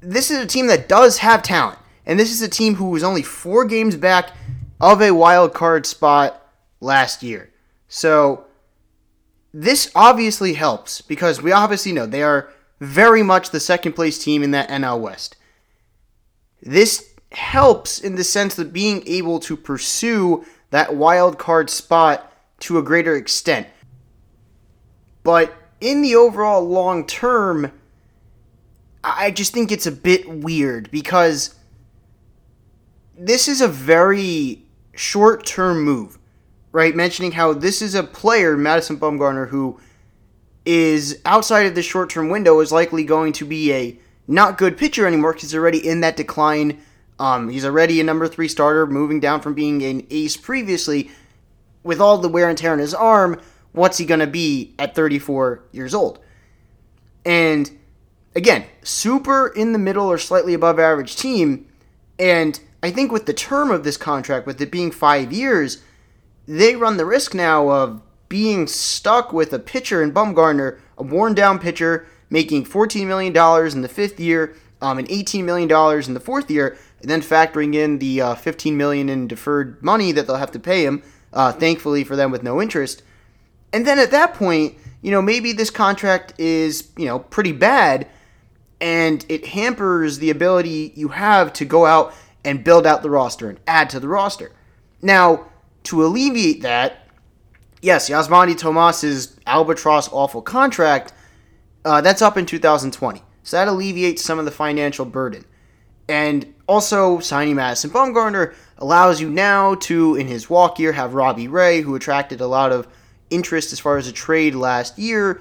This 0.00 0.30
is 0.30 0.38
a 0.38 0.46
team 0.46 0.68
that 0.68 0.88
does 0.88 1.18
have 1.18 1.42
talent. 1.42 1.78
And 2.06 2.18
this 2.18 2.30
is 2.32 2.42
a 2.42 2.48
team 2.48 2.76
who 2.76 2.90
was 2.90 3.02
only 3.02 3.22
four 3.22 3.64
games 3.64 3.96
back 3.96 4.30
of 4.80 5.02
a 5.02 5.10
wild 5.12 5.52
card 5.52 5.84
spot 5.84 6.46
last 6.80 7.22
year. 7.22 7.50
So 7.88 8.46
this 9.52 9.90
obviously 9.94 10.54
helps 10.54 11.00
because 11.00 11.42
we 11.42 11.52
obviously 11.52 11.92
know 11.92 12.06
they 12.06 12.22
are 12.22 12.50
very 12.80 13.22
much 13.22 13.50
the 13.50 13.60
second 13.60 13.92
place 13.92 14.22
team 14.22 14.42
in 14.42 14.52
that 14.52 14.68
NL 14.68 15.00
West. 15.00 15.36
This 16.62 17.09
helps 17.32 17.98
in 17.98 18.16
the 18.16 18.24
sense 18.24 18.54
that 18.56 18.72
being 18.72 19.02
able 19.06 19.38
to 19.40 19.56
pursue 19.56 20.44
that 20.70 20.94
wild 20.94 21.38
card 21.38 21.70
spot 21.70 22.32
to 22.60 22.78
a 22.78 22.82
greater 22.82 23.16
extent. 23.16 23.66
But 25.22 25.54
in 25.80 26.02
the 26.02 26.16
overall 26.16 26.66
long 26.66 27.06
term, 27.06 27.72
I 29.02 29.30
just 29.30 29.52
think 29.52 29.72
it's 29.72 29.86
a 29.86 29.92
bit 29.92 30.28
weird 30.28 30.90
because 30.90 31.54
this 33.16 33.48
is 33.48 33.60
a 33.60 33.68
very 33.68 34.62
short 34.94 35.46
term 35.46 35.82
move 35.82 36.18
right? 36.72 36.94
Mentioning 36.94 37.32
how 37.32 37.52
this 37.52 37.82
is 37.82 37.94
a 37.94 38.02
player, 38.02 38.56
Madison 38.56 38.98
Bumgarner, 38.98 39.48
who 39.48 39.78
is 40.64 41.20
outside 41.24 41.66
of 41.66 41.74
the 41.74 41.82
short 41.82 42.10
term 42.10 42.28
window, 42.28 42.60
is 42.60 42.72
likely 42.72 43.04
going 43.04 43.32
to 43.34 43.44
be 43.44 43.72
a 43.72 43.98
not 44.26 44.58
good 44.58 44.76
pitcher 44.76 45.06
anymore 45.06 45.32
because 45.32 45.50
he's 45.50 45.54
already 45.54 45.86
in 45.86 46.00
that 46.00 46.16
decline. 46.16 46.80
Um, 47.20 47.50
he's 47.50 47.66
already 47.66 48.00
a 48.00 48.04
number 48.04 48.26
three 48.26 48.48
starter, 48.48 48.86
moving 48.86 49.20
down 49.20 49.42
from 49.42 49.52
being 49.52 49.82
an 49.82 50.06
ace 50.10 50.38
previously. 50.38 51.10
With 51.82 52.00
all 52.00 52.18
the 52.18 52.28
wear 52.28 52.48
and 52.48 52.58
tear 52.58 52.72
on 52.72 52.78
his 52.78 52.94
arm, 52.94 53.40
what's 53.72 53.98
he 53.98 54.06
going 54.06 54.20
to 54.20 54.26
be 54.26 54.74
at 54.78 54.94
34 54.94 55.62
years 55.70 55.94
old? 55.94 56.18
And 57.24 57.70
again, 58.34 58.64
super 58.82 59.48
in 59.48 59.72
the 59.72 59.78
middle 59.78 60.06
or 60.06 60.18
slightly 60.18 60.54
above 60.54 60.78
average 60.78 61.16
team. 61.16 61.66
And 62.18 62.58
I 62.82 62.90
think 62.90 63.12
with 63.12 63.26
the 63.26 63.34
term 63.34 63.70
of 63.70 63.84
this 63.84 63.96
contract, 63.96 64.46
with 64.46 64.60
it 64.60 64.70
being 64.70 64.90
five 64.90 65.32
years, 65.32 65.82
they 66.48 66.74
run 66.74 66.96
the 66.96 67.04
risk 67.04 67.34
now 67.34 67.68
of 67.68 68.02
being 68.28 68.66
stuck 68.66 69.32
with 69.32 69.52
a 69.52 69.58
pitcher 69.58 70.02
in 70.02 70.12
Bumgarner, 70.12 70.78
a 70.96 71.02
worn 71.02 71.34
down 71.34 71.58
pitcher, 71.58 72.06
making 72.30 72.64
$14 72.64 73.06
million 73.06 73.36
in 73.72 73.82
the 73.82 73.88
fifth 73.88 74.20
year, 74.20 74.54
um, 74.80 74.98
and 74.98 75.08
$18 75.08 75.44
million 75.44 75.70
in 76.06 76.14
the 76.14 76.20
fourth 76.20 76.50
year, 76.50 76.78
and 77.00 77.10
then 77.10 77.22
factoring 77.22 77.74
in 77.74 77.98
the 77.98 78.20
uh, 78.20 78.34
15 78.34 78.76
million 78.76 79.08
in 79.08 79.26
deferred 79.26 79.82
money 79.82 80.12
that 80.12 80.26
they'll 80.26 80.36
have 80.36 80.52
to 80.52 80.58
pay 80.58 80.84
him, 80.84 81.02
uh, 81.32 81.52
thankfully 81.52 82.04
for 82.04 82.16
them 82.16 82.30
with 82.30 82.42
no 82.42 82.60
interest. 82.60 83.02
And 83.72 83.86
then 83.86 83.98
at 83.98 84.10
that 84.10 84.34
point, 84.34 84.76
you 85.02 85.10
know, 85.10 85.22
maybe 85.22 85.52
this 85.52 85.70
contract 85.70 86.34
is, 86.38 86.90
you 86.96 87.06
know, 87.06 87.18
pretty 87.18 87.52
bad 87.52 88.08
and 88.80 89.24
it 89.28 89.46
hampers 89.46 90.18
the 90.18 90.30
ability 90.30 90.92
you 90.96 91.08
have 91.08 91.52
to 91.54 91.64
go 91.64 91.86
out 91.86 92.14
and 92.44 92.64
build 92.64 92.86
out 92.86 93.02
the 93.02 93.10
roster 93.10 93.48
and 93.48 93.60
add 93.66 93.90
to 93.90 94.00
the 94.00 94.08
roster. 94.08 94.52
Now, 95.02 95.46
to 95.84 96.04
alleviate 96.04 96.62
that, 96.62 97.06
yes, 97.82 98.08
Yasmany 98.08 98.56
Tomas's 98.56 99.38
albatross 99.46 100.08
awful 100.12 100.42
contract, 100.42 101.12
uh, 101.84 102.00
that's 102.00 102.22
up 102.22 102.36
in 102.36 102.46
2020. 102.46 103.22
So 103.42 103.56
that 103.56 103.68
alleviates 103.68 104.22
some 104.22 104.38
of 104.38 104.44
the 104.44 104.50
financial 104.50 105.04
burden. 105.04 105.44
And 106.08 106.54
also, 106.70 107.18
signing 107.18 107.56
Madison 107.56 107.90
Bumgarner 107.90 108.54
allows 108.78 109.20
you 109.20 109.28
now 109.28 109.74
to, 109.74 110.14
in 110.14 110.28
his 110.28 110.48
walk 110.48 110.78
year, 110.78 110.92
have 110.92 111.14
Robbie 111.14 111.48
Ray, 111.48 111.80
who 111.80 111.96
attracted 111.96 112.40
a 112.40 112.46
lot 112.46 112.70
of 112.70 112.86
interest 113.28 113.72
as 113.72 113.80
far 113.80 113.96
as 113.96 114.06
a 114.06 114.12
trade 114.12 114.54
last 114.54 114.96
year. 114.96 115.40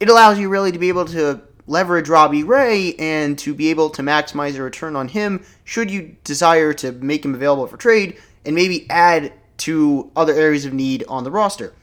It 0.00 0.08
allows 0.08 0.38
you 0.38 0.48
really 0.48 0.72
to 0.72 0.78
be 0.78 0.88
able 0.88 1.04
to 1.08 1.42
leverage 1.66 2.08
Robbie 2.08 2.42
Ray 2.42 2.94
and 2.94 3.38
to 3.40 3.52
be 3.52 3.68
able 3.68 3.90
to 3.90 4.02
maximize 4.02 4.56
a 4.56 4.62
return 4.62 4.96
on 4.96 5.08
him 5.08 5.44
should 5.64 5.90
you 5.90 6.16
desire 6.24 6.72
to 6.72 6.90
make 6.90 7.22
him 7.22 7.34
available 7.34 7.66
for 7.66 7.76
trade 7.76 8.16
and 8.46 8.54
maybe 8.54 8.88
add 8.88 9.34
to 9.58 10.10
other 10.16 10.32
areas 10.32 10.64
of 10.64 10.72
need 10.72 11.04
on 11.06 11.24
the 11.24 11.30
roster. 11.30 11.74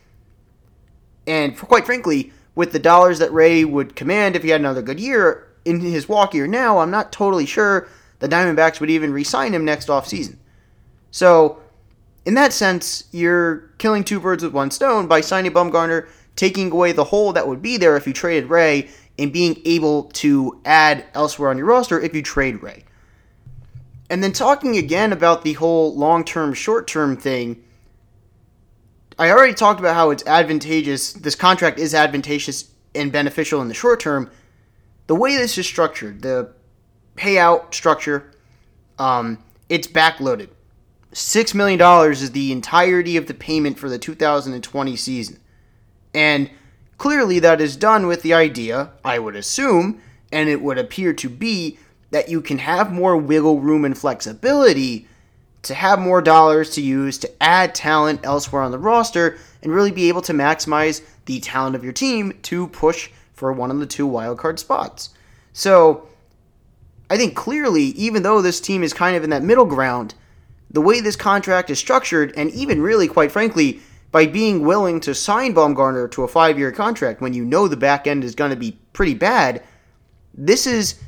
And 1.28 1.56
quite 1.56 1.86
frankly, 1.86 2.34
with 2.56 2.72
the 2.72 2.80
dollars 2.80 3.20
that 3.20 3.32
Ray 3.32 3.66
would 3.66 3.96
command 3.96 4.36
if 4.36 4.42
he 4.42 4.50
had 4.50 4.62
another 4.62 4.82
good 4.82 5.00
year 5.00 5.48
in 5.64 5.80
his 5.80 6.10
walk 6.10 6.34
year 6.34 6.48
now, 6.48 6.80
I'm 6.80 6.90
not 6.90 7.12
totally 7.12 7.46
sure 7.46 7.88
the 8.20 8.30
Diamondbacks 8.30 8.80
would 8.80 8.90
even 8.90 9.14
re-sign 9.14 9.54
him 9.54 9.66
next 9.66 9.88
offseason. 9.88 10.38
So, 11.12 11.62
in 12.26 12.34
that 12.36 12.54
sense, 12.54 13.06
you're 13.12 13.70
killing 13.78 14.04
two 14.04 14.20
birds 14.20 14.44
with 14.44 14.54
one 14.54 14.72
stone 14.72 15.08
by 15.08 15.22
signing 15.22 15.52
Bumgarner, 15.52 16.08
taking 16.36 16.72
away 16.72 16.92
the 16.92 17.04
hole 17.04 17.34
that 17.34 17.48
would 17.48 17.62
be 17.62 17.78
there 17.78 17.98
if 17.98 18.08
you 18.08 18.14
traded 18.14 18.50
Ray, 18.50 18.90
and 19.20 19.32
being 19.32 19.62
able 19.66 20.04
to 20.06 20.60
add 20.66 21.06
elsewhere 21.14 21.50
on 21.50 21.58
your 21.58 21.68
roster 21.68 22.00
if 22.00 22.16
you 22.16 22.22
trade 22.22 22.64
Ray. 22.64 22.84
And 24.10 24.24
then 24.24 24.32
talking 24.32 24.78
again 24.78 25.12
about 25.12 25.44
the 25.44 25.54
whole 25.54 25.96
long 25.96 26.24
term, 26.24 26.54
short 26.54 26.88
term 26.88 27.18
thing, 27.18 27.64
I 29.20 29.30
already 29.30 29.54
talked 29.54 29.80
about 29.80 29.96
how 29.96 30.10
it's 30.10 30.26
advantageous. 30.26 31.14
This 31.14 31.36
contract 31.36 31.80
is 31.80 31.94
advantageous 31.94 32.70
and 32.96 33.12
beneficial 33.12 33.62
in 33.62 33.68
the 33.68 33.74
short 33.74 34.00
term. 34.00 34.32
The 35.08 35.16
way 35.16 35.36
this 35.36 35.58
is 35.58 35.66
structured, 35.66 36.22
the 36.22 36.54
payout 37.16 37.74
structure, 37.74 38.32
um, 39.00 39.38
it's 39.70 39.88
backloaded. 39.88 40.50
$6 41.14 41.54
million 41.54 42.12
is 42.12 42.32
the 42.32 42.52
entirety 42.52 43.18
of 43.18 43.28
the 43.28 43.34
payment 43.34 43.78
for 43.78 43.90
the 43.90 44.00
2020 44.00 44.96
season. 44.96 45.40
And 46.14 46.50
clearly, 46.98 47.40
that 47.40 47.62
is 47.62 47.76
done 47.76 48.08
with 48.08 48.24
the 48.24 48.34
idea, 48.34 48.92
I 49.06 49.20
would 49.20 49.36
assume, 49.36 50.02
and 50.32 50.50
it 50.50 50.62
would 50.62 50.78
appear 50.78 51.14
to 51.14 51.30
be, 51.30 51.78
that 52.10 52.30
you 52.30 52.42
can 52.42 52.60
have 52.60 52.92
more 52.92 53.18
wiggle 53.18 53.60
room 53.60 53.86
and 53.86 53.98
flexibility 53.98 55.08
to 55.64 55.74
have 55.74 55.98
more 56.00 56.22
dollars 56.22 56.70
to 56.72 56.82
use 56.82 57.18
to 57.18 57.44
add 57.44 57.74
talent 57.74 58.20
elsewhere 58.24 58.62
on 58.62 58.72
the 58.72 58.78
roster 58.78 59.38
and 59.62 59.74
really 59.74 59.92
be 59.92 60.10
able 60.10 60.22
to 60.22 60.34
maximize 60.34 61.02
the 61.26 61.40
talent 61.40 61.76
of 61.76 61.84
your 61.84 61.94
team 61.94 62.38
to 62.44 62.68
push 62.68 63.10
for 63.34 63.52
one 63.52 63.72
of 63.72 63.80
the 63.80 63.86
two 63.86 64.08
wildcard 64.08 64.60
spots. 64.60 65.10
So, 65.54 66.08
I 67.14 67.18
think 67.18 67.36
clearly, 67.36 67.84
even 67.84 68.24
though 68.24 68.42
this 68.42 68.60
team 68.60 68.82
is 68.82 68.92
kind 68.92 69.16
of 69.16 69.24
in 69.24 69.30
that 69.30 69.44
middle 69.44 69.68
ground, 69.68 70.16
the 70.72 70.82
way 70.82 71.00
this 71.00 71.16
contract 71.16 71.70
is 71.70 71.78
structured, 71.78 72.34
and 72.36 72.50
even 72.50 72.82
really, 72.82 73.08
quite 73.08 73.32
frankly, 73.32 73.82
by 74.12 74.26
being 74.26 74.66
willing 74.66 75.00
to 75.02 75.14
sign 75.14 75.54
Bumgarner 75.54 76.10
to 76.10 76.24
a 76.24 76.28
five 76.28 76.58
year 76.58 76.72
contract 76.72 77.22
when 77.22 77.36
you 77.36 77.46
know 77.46 77.68
the 77.68 77.78
back 77.78 78.08
end 78.08 78.24
is 78.24 78.34
going 78.34 78.50
to 78.50 78.58
be 78.58 78.80
pretty 78.94 79.14
bad, 79.14 79.62
this 80.34 80.66
is 80.66 81.00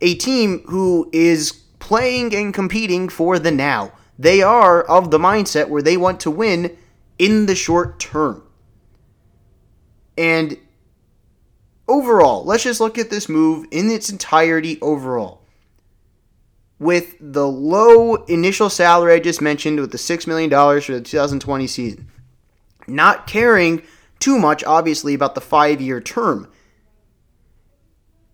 a 0.00 0.14
team 0.14 0.60
who 0.68 1.10
is 1.12 1.50
playing 1.80 2.32
and 2.36 2.54
competing 2.54 3.08
for 3.08 3.40
the 3.40 3.50
now. 3.50 3.90
They 4.16 4.42
are 4.42 4.84
of 4.84 5.10
the 5.10 5.18
mindset 5.18 5.68
where 5.68 5.82
they 5.82 5.96
want 5.96 6.20
to 6.20 6.30
win 6.30 6.76
in 7.18 7.46
the 7.46 7.56
short 7.56 7.98
term. 7.98 8.44
And 10.16 10.56
overall, 11.88 12.44
let's 12.44 12.62
just 12.62 12.80
look 12.80 12.96
at 12.96 13.10
this 13.10 13.28
move 13.28 13.66
in 13.72 13.90
its 13.90 14.08
entirety 14.08 14.78
overall. 14.80 15.37
With 16.78 17.16
the 17.20 17.46
low 17.46 18.14
initial 18.26 18.70
salary 18.70 19.14
I 19.14 19.18
just 19.18 19.40
mentioned, 19.40 19.80
with 19.80 19.90
the 19.90 19.98
$6 19.98 20.26
million 20.26 20.50
for 20.50 20.92
the 20.92 21.00
2020 21.00 21.66
season, 21.66 22.08
not 22.86 23.26
caring 23.26 23.82
too 24.20 24.38
much, 24.38 24.64
obviously, 24.64 25.14
about 25.14 25.34
the 25.34 25.40
five 25.40 25.80
year 25.80 26.00
term. 26.00 26.48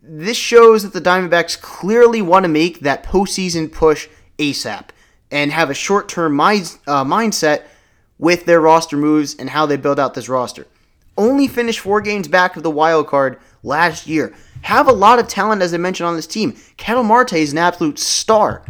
This 0.02 0.36
shows 0.36 0.82
that 0.82 0.92
the 0.92 1.00
Diamondbacks 1.00 1.60
clearly 1.60 2.20
want 2.20 2.44
to 2.44 2.48
make 2.48 2.80
that 2.80 3.04
postseason 3.04 3.72
push 3.72 4.08
ASAP 4.38 4.90
and 5.30 5.50
have 5.50 5.70
a 5.70 5.74
short 5.74 6.08
term 6.08 6.34
mind, 6.34 6.78
uh, 6.86 7.04
mindset 7.04 7.62
with 8.18 8.44
their 8.44 8.60
roster 8.60 8.96
moves 8.96 9.34
and 9.34 9.50
how 9.50 9.66
they 9.66 9.76
build 9.76 9.98
out 9.98 10.14
this 10.14 10.28
roster. 10.28 10.66
Only 11.16 11.48
finished 11.48 11.80
four 11.80 12.00
games 12.00 12.28
back 12.28 12.56
of 12.56 12.62
the 12.62 12.70
wild 12.70 13.06
card 13.06 13.38
last 13.62 14.06
year. 14.06 14.34
Have 14.64 14.88
a 14.88 14.92
lot 14.92 15.18
of 15.18 15.28
talent, 15.28 15.60
as 15.60 15.74
I 15.74 15.76
mentioned, 15.76 16.06
on 16.06 16.16
this 16.16 16.26
team. 16.26 16.56
Ketel 16.78 17.02
Marte 17.02 17.34
is 17.34 17.52
an 17.52 17.58
absolute 17.58 17.98
star. 17.98 18.64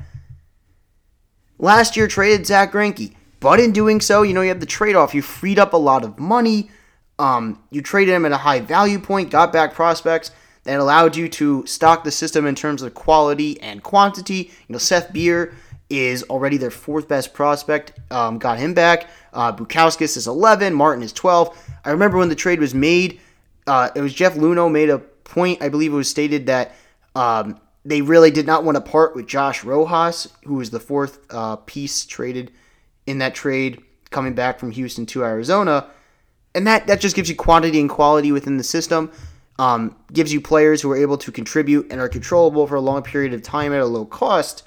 Last 1.56 1.96
year 1.96 2.08
traded 2.08 2.44
Zack 2.48 2.72
Greinke, 2.72 3.14
but 3.38 3.60
in 3.60 3.70
doing 3.70 4.00
so, 4.00 4.22
you 4.22 4.34
know 4.34 4.42
you 4.42 4.48
have 4.48 4.58
the 4.58 4.66
trade 4.66 4.96
off. 4.96 5.14
You 5.14 5.22
freed 5.22 5.56
up 5.56 5.72
a 5.72 5.76
lot 5.76 6.02
of 6.02 6.18
money. 6.18 6.68
Um, 7.20 7.62
you 7.70 7.80
traded 7.80 8.12
him 8.12 8.26
at 8.26 8.32
a 8.32 8.38
high 8.38 8.58
value 8.58 8.98
point, 8.98 9.30
got 9.30 9.52
back 9.52 9.74
prospects 9.74 10.32
that 10.64 10.80
allowed 10.80 11.14
you 11.14 11.28
to 11.28 11.64
stock 11.64 12.02
the 12.02 12.10
system 12.10 12.44
in 12.44 12.56
terms 12.56 12.82
of 12.82 12.92
quality 12.94 13.60
and 13.60 13.80
quantity. 13.80 14.50
You 14.66 14.72
know, 14.72 14.78
Seth 14.78 15.12
Beer 15.12 15.54
is 15.88 16.24
already 16.24 16.56
their 16.56 16.72
fourth 16.72 17.06
best 17.06 17.32
prospect. 17.32 17.92
Um, 18.10 18.38
got 18.38 18.58
him 18.58 18.74
back. 18.74 19.08
Uh, 19.32 19.52
Bukauskas 19.52 20.16
is 20.16 20.26
11. 20.26 20.74
Martin 20.74 21.04
is 21.04 21.12
12. 21.12 21.56
I 21.84 21.92
remember 21.92 22.18
when 22.18 22.30
the 22.30 22.34
trade 22.34 22.58
was 22.58 22.74
made, 22.74 23.20
uh, 23.68 23.90
it 23.94 24.00
was 24.00 24.12
Jeff 24.12 24.34
Luhnow 24.34 24.72
made 24.72 24.90
a 24.90 25.00
point. 25.24 25.62
I 25.62 25.68
believe 25.68 25.92
it 25.92 25.96
was 25.96 26.08
stated 26.08 26.46
that 26.46 26.74
um, 27.14 27.60
they 27.84 28.00
really 28.02 28.30
did 28.30 28.46
not 28.46 28.64
want 28.64 28.76
to 28.76 28.80
part 28.80 29.14
with 29.14 29.26
Josh 29.26 29.64
Rojas, 29.64 30.28
who 30.44 30.54
was 30.54 30.70
the 30.70 30.80
fourth 30.80 31.18
uh, 31.30 31.56
piece 31.56 32.06
traded 32.06 32.52
in 33.06 33.18
that 33.18 33.34
trade 33.34 33.82
coming 34.10 34.34
back 34.34 34.58
from 34.58 34.70
Houston 34.70 35.06
to 35.06 35.24
Arizona. 35.24 35.88
And 36.54 36.66
that, 36.66 36.86
that 36.86 37.00
just 37.00 37.16
gives 37.16 37.28
you 37.28 37.34
quantity 37.34 37.80
and 37.80 37.90
quality 37.90 38.32
within 38.32 38.56
the 38.56 38.64
system. 38.64 39.10
Um, 39.58 39.96
gives 40.12 40.32
you 40.32 40.40
players 40.40 40.82
who 40.82 40.90
are 40.90 40.96
able 40.96 41.18
to 41.18 41.30
contribute 41.30 41.86
and 41.90 42.00
are 42.00 42.08
controllable 42.08 42.66
for 42.66 42.74
a 42.74 42.80
long 42.80 43.02
period 43.02 43.32
of 43.34 43.42
time 43.42 43.72
at 43.72 43.80
a 43.80 43.86
low 43.86 44.04
cost. 44.04 44.64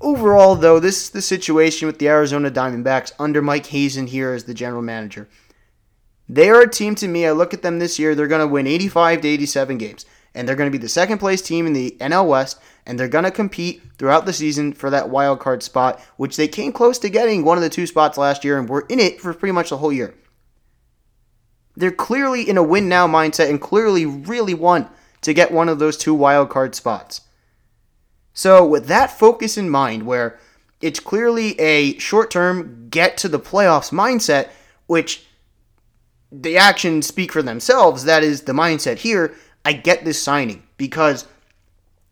Overall, 0.00 0.56
though, 0.56 0.80
this 0.80 1.02
is 1.02 1.10
the 1.10 1.22
situation 1.22 1.86
with 1.86 1.98
the 1.98 2.08
Arizona 2.08 2.50
Diamondbacks 2.50 3.12
under 3.18 3.40
Mike 3.40 3.66
Hazen 3.66 4.08
here 4.08 4.32
as 4.32 4.44
the 4.44 4.54
general 4.54 4.82
manager. 4.82 5.28
They 6.28 6.48
are 6.48 6.62
a 6.62 6.70
team 6.70 6.94
to 6.96 7.08
me. 7.08 7.26
I 7.26 7.32
look 7.32 7.52
at 7.52 7.62
them 7.62 7.78
this 7.78 7.98
year, 7.98 8.14
they're 8.14 8.26
going 8.26 8.40
to 8.40 8.52
win 8.52 8.66
85 8.66 9.20
to 9.22 9.28
87 9.28 9.78
games. 9.78 10.06
And 10.34 10.48
they're 10.48 10.56
going 10.56 10.70
to 10.70 10.76
be 10.76 10.82
the 10.82 10.88
second 10.88 11.18
place 11.18 11.42
team 11.42 11.66
in 11.66 11.74
the 11.74 11.96
NL 12.00 12.26
West. 12.28 12.58
And 12.86 12.98
they're 12.98 13.08
going 13.08 13.24
to 13.24 13.30
compete 13.30 13.82
throughout 13.98 14.26
the 14.26 14.32
season 14.32 14.72
for 14.72 14.90
that 14.90 15.08
wild 15.08 15.40
card 15.40 15.62
spot, 15.62 16.00
which 16.16 16.36
they 16.36 16.48
came 16.48 16.72
close 16.72 16.98
to 17.00 17.08
getting 17.08 17.44
one 17.44 17.56
of 17.56 17.62
the 17.62 17.70
two 17.70 17.86
spots 17.86 18.18
last 18.18 18.44
year 18.44 18.58
and 18.58 18.68
were 18.68 18.86
in 18.88 18.98
it 18.98 19.20
for 19.20 19.32
pretty 19.32 19.52
much 19.52 19.70
the 19.70 19.78
whole 19.78 19.92
year. 19.92 20.14
They're 21.76 21.90
clearly 21.90 22.48
in 22.48 22.56
a 22.56 22.62
win 22.62 22.88
now 22.88 23.06
mindset 23.06 23.50
and 23.50 23.60
clearly 23.60 24.06
really 24.06 24.54
want 24.54 24.88
to 25.22 25.34
get 25.34 25.52
one 25.52 25.68
of 25.68 25.78
those 25.78 25.96
two 25.96 26.14
wild 26.14 26.50
card 26.50 26.74
spots. 26.74 27.22
So, 28.32 28.66
with 28.66 28.86
that 28.86 29.16
focus 29.16 29.56
in 29.56 29.70
mind, 29.70 30.04
where 30.04 30.38
it's 30.80 31.00
clearly 31.00 31.58
a 31.58 31.98
short 31.98 32.30
term 32.30 32.88
get 32.90 33.16
to 33.18 33.28
the 33.28 33.38
playoffs 33.38 33.92
mindset, 33.92 34.50
which 34.86 35.24
the 36.40 36.56
actions 36.56 37.06
speak 37.06 37.32
for 37.32 37.42
themselves. 37.42 38.04
That 38.04 38.22
is 38.22 38.42
the 38.42 38.52
mindset 38.52 38.98
here. 38.98 39.34
I 39.64 39.72
get 39.72 40.04
this 40.04 40.22
signing 40.22 40.62
because 40.76 41.26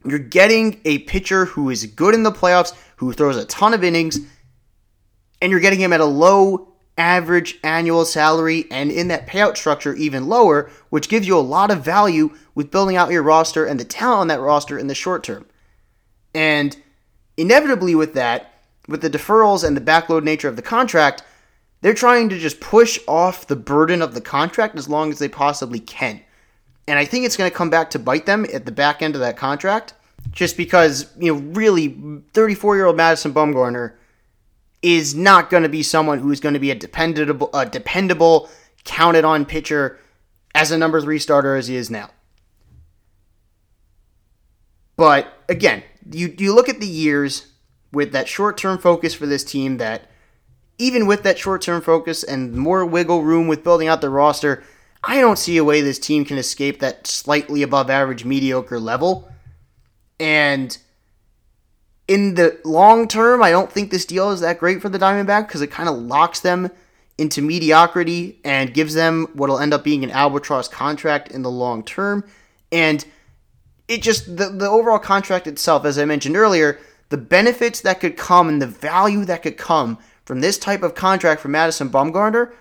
you're 0.05 0.19
getting 0.19 0.81
a 0.85 0.99
pitcher 1.01 1.45
who 1.45 1.71
is 1.71 1.87
good 1.87 2.15
in 2.15 2.23
the 2.23 2.33
playoffs, 2.33 2.75
who 2.97 3.13
throws 3.13 3.37
a 3.37 3.45
ton 3.45 3.75
of 3.75 3.85
innings, 3.85 4.19
and 5.41 5.51
you're 5.51 5.61
getting 5.61 5.81
him 5.81 5.93
at 5.93 6.01
a 6.01 6.05
low 6.05 6.69
average 6.99 7.59
annual 7.65 8.05
salary 8.05 8.67
and 8.71 8.91
in 8.91 9.09
that 9.09 9.27
payout 9.27 9.57
structure 9.57 9.95
even 9.95 10.29
lower, 10.29 10.71
which 10.91 11.09
gives 11.09 11.27
you 11.27 11.37
a 11.37 11.41
lot 11.41 11.71
of 11.71 11.85
value 11.85 12.31
with 12.55 12.71
building 12.71 12.97
out 12.97 13.11
your 13.11 13.23
roster 13.23 13.65
and 13.65 13.81
the 13.81 13.85
talent 13.85 14.21
on 14.21 14.29
that 14.29 14.41
roster 14.41 14.79
in 14.79 14.87
the 14.87 14.95
short 14.95 15.23
term. 15.23 15.47
And 16.35 16.77
inevitably, 17.37 17.95
with 17.95 18.15
that, 18.15 18.55
with 18.89 19.01
the 19.03 19.11
deferrals 19.11 19.67
and 19.67 19.77
the 19.77 19.81
backload 19.81 20.23
nature 20.23 20.49
of 20.49 20.57
the 20.57 20.63
contract, 20.63 21.23
they're 21.83 21.95
trying 21.95 22.29
to 22.31 22.39
just 22.39 22.61
push 22.61 22.99
off 23.07 23.47
the 23.47 23.57
burden 23.57 24.01
of 24.01 24.15
the 24.15 24.21
contract 24.21 24.79
as 24.79 24.89
long 24.89 25.11
as 25.11 25.19
they 25.19 25.29
possibly 25.29 25.81
can. 25.81 26.21
And 26.89 26.99
I 26.99 27.05
think 27.05 27.27
it's 27.27 27.37
going 27.37 27.51
to 27.51 27.57
come 27.57 27.71
back 27.71 27.91
to 27.91 27.99
bite 27.99 28.25
them 28.25 28.47
at 28.53 28.65
the 28.65 28.73
back 28.73 29.03
end 29.03 29.15
of 29.15 29.21
that 29.21 29.37
contract, 29.37 29.95
just 30.31 30.57
because, 30.57 31.13
you 31.19 31.33
know, 31.33 31.41
really, 31.41 32.23
34 32.33 32.77
year 32.77 32.87
old 32.87 32.97
Madison 32.97 33.35
Bumgarner 33.35 33.95
is 34.81 35.15
not 35.15 35.51
going 35.51 35.63
to 35.63 35.69
be 35.69 35.83
someone 35.83 36.19
who 36.19 36.31
is 36.31 36.41
going 36.41 36.55
to 36.55 36.61
be 36.61 36.71
a 36.71 36.75
dependable, 36.75 37.51
a 37.53 37.67
dependable, 37.67 38.49
counted 38.85 39.25
on 39.25 39.45
pitcher 39.45 39.99
as 40.55 40.71
a 40.71 40.79
number 40.79 41.01
three 41.01 41.19
starter 41.19 41.57
as 41.57 41.69
he 41.69 41.77
is 41.77 41.91
now. 41.91 42.11
But 44.97 45.33
again, 45.49 45.83
you, 46.11 46.35
you 46.37 46.55
look 46.55 46.69
at 46.69 46.81
the 46.81 46.87
years 46.87 47.47
with 47.93 48.13
that 48.13 48.29
short 48.29 48.57
term 48.57 48.79
focus 48.79 49.15
for 49.15 49.27
this 49.27 49.45
team 49.45 49.79
that 49.79 50.09
even 50.79 51.07
with 51.07 51.23
that 51.23 51.39
short 51.39 51.63
term 51.63 51.81
focus 51.81 52.23
and 52.23 52.55
more 52.55 52.85
wiggle 52.85 53.23
room 53.23 53.49
with 53.49 53.65
building 53.65 53.89
out 53.89 54.01
the 54.01 54.11
roster, 54.11 54.63
I 55.05 55.21
don't 55.21 55.39
see 55.39 55.57
a 55.57 55.65
way 55.65 55.81
this 55.81 55.99
team 55.99 56.25
can 56.25 56.39
escape 56.39 56.81
that 56.81 57.07
slightly 57.07 57.63
above 57.63 57.91
average 57.91 58.25
mediocre 58.25 58.79
level. 58.79 59.29
And 60.21 60.77
in 62.07 62.35
the 62.35 62.61
long 62.65 63.09
term, 63.09 63.43
I 63.43 63.51
don't 63.51 63.71
think 63.71 63.91
this 63.91 64.05
deal 64.05 64.31
is 64.31 64.41
that 64.41 64.59
great 64.59 64.81
for 64.81 64.89
the 64.89 64.99
Diamondback 64.99 65.49
because 65.49 65.63
it 65.63 65.71
kind 65.71 65.89
of 65.89 65.97
locks 65.97 66.41
them 66.41 66.71
into 67.19 67.43
mediocrity 67.43 68.41
and 68.45 68.75
gives 68.75 68.95
them 68.95 69.29
what'll 69.35 69.59
end 69.59 69.75
up 69.75 69.85
being 69.85 70.05
an 70.05 70.11
albatross 70.11 70.69
contract 70.69 71.31
in 71.31 71.43
the 71.43 71.51
long 71.51 71.85
term. 71.85 72.25
And 72.71 73.05
it 73.89 74.03
just, 74.03 74.37
the, 74.37 74.49
the 74.49 74.69
overall 74.69 74.99
contract 74.99 75.47
itself, 75.47 75.85
as 75.85 75.99
I 75.99 76.05
mentioned 76.05 76.37
earlier, 76.37 76.79
the 77.11 77.19
benefits 77.19 77.81
that 77.83 78.01
could 78.01 78.17
come 78.17 78.49
and 78.49 78.63
the 78.63 78.67
value 78.67 79.25
that 79.27 79.43
could 79.43 79.59
come 79.59 79.99
from 80.33 80.41
this 80.41 80.57
type 80.57 80.83
of 80.83 80.95
contract 80.95 81.43
for 81.43 81.49
Madison 81.49 81.91
Bumgarner, 81.91 82.53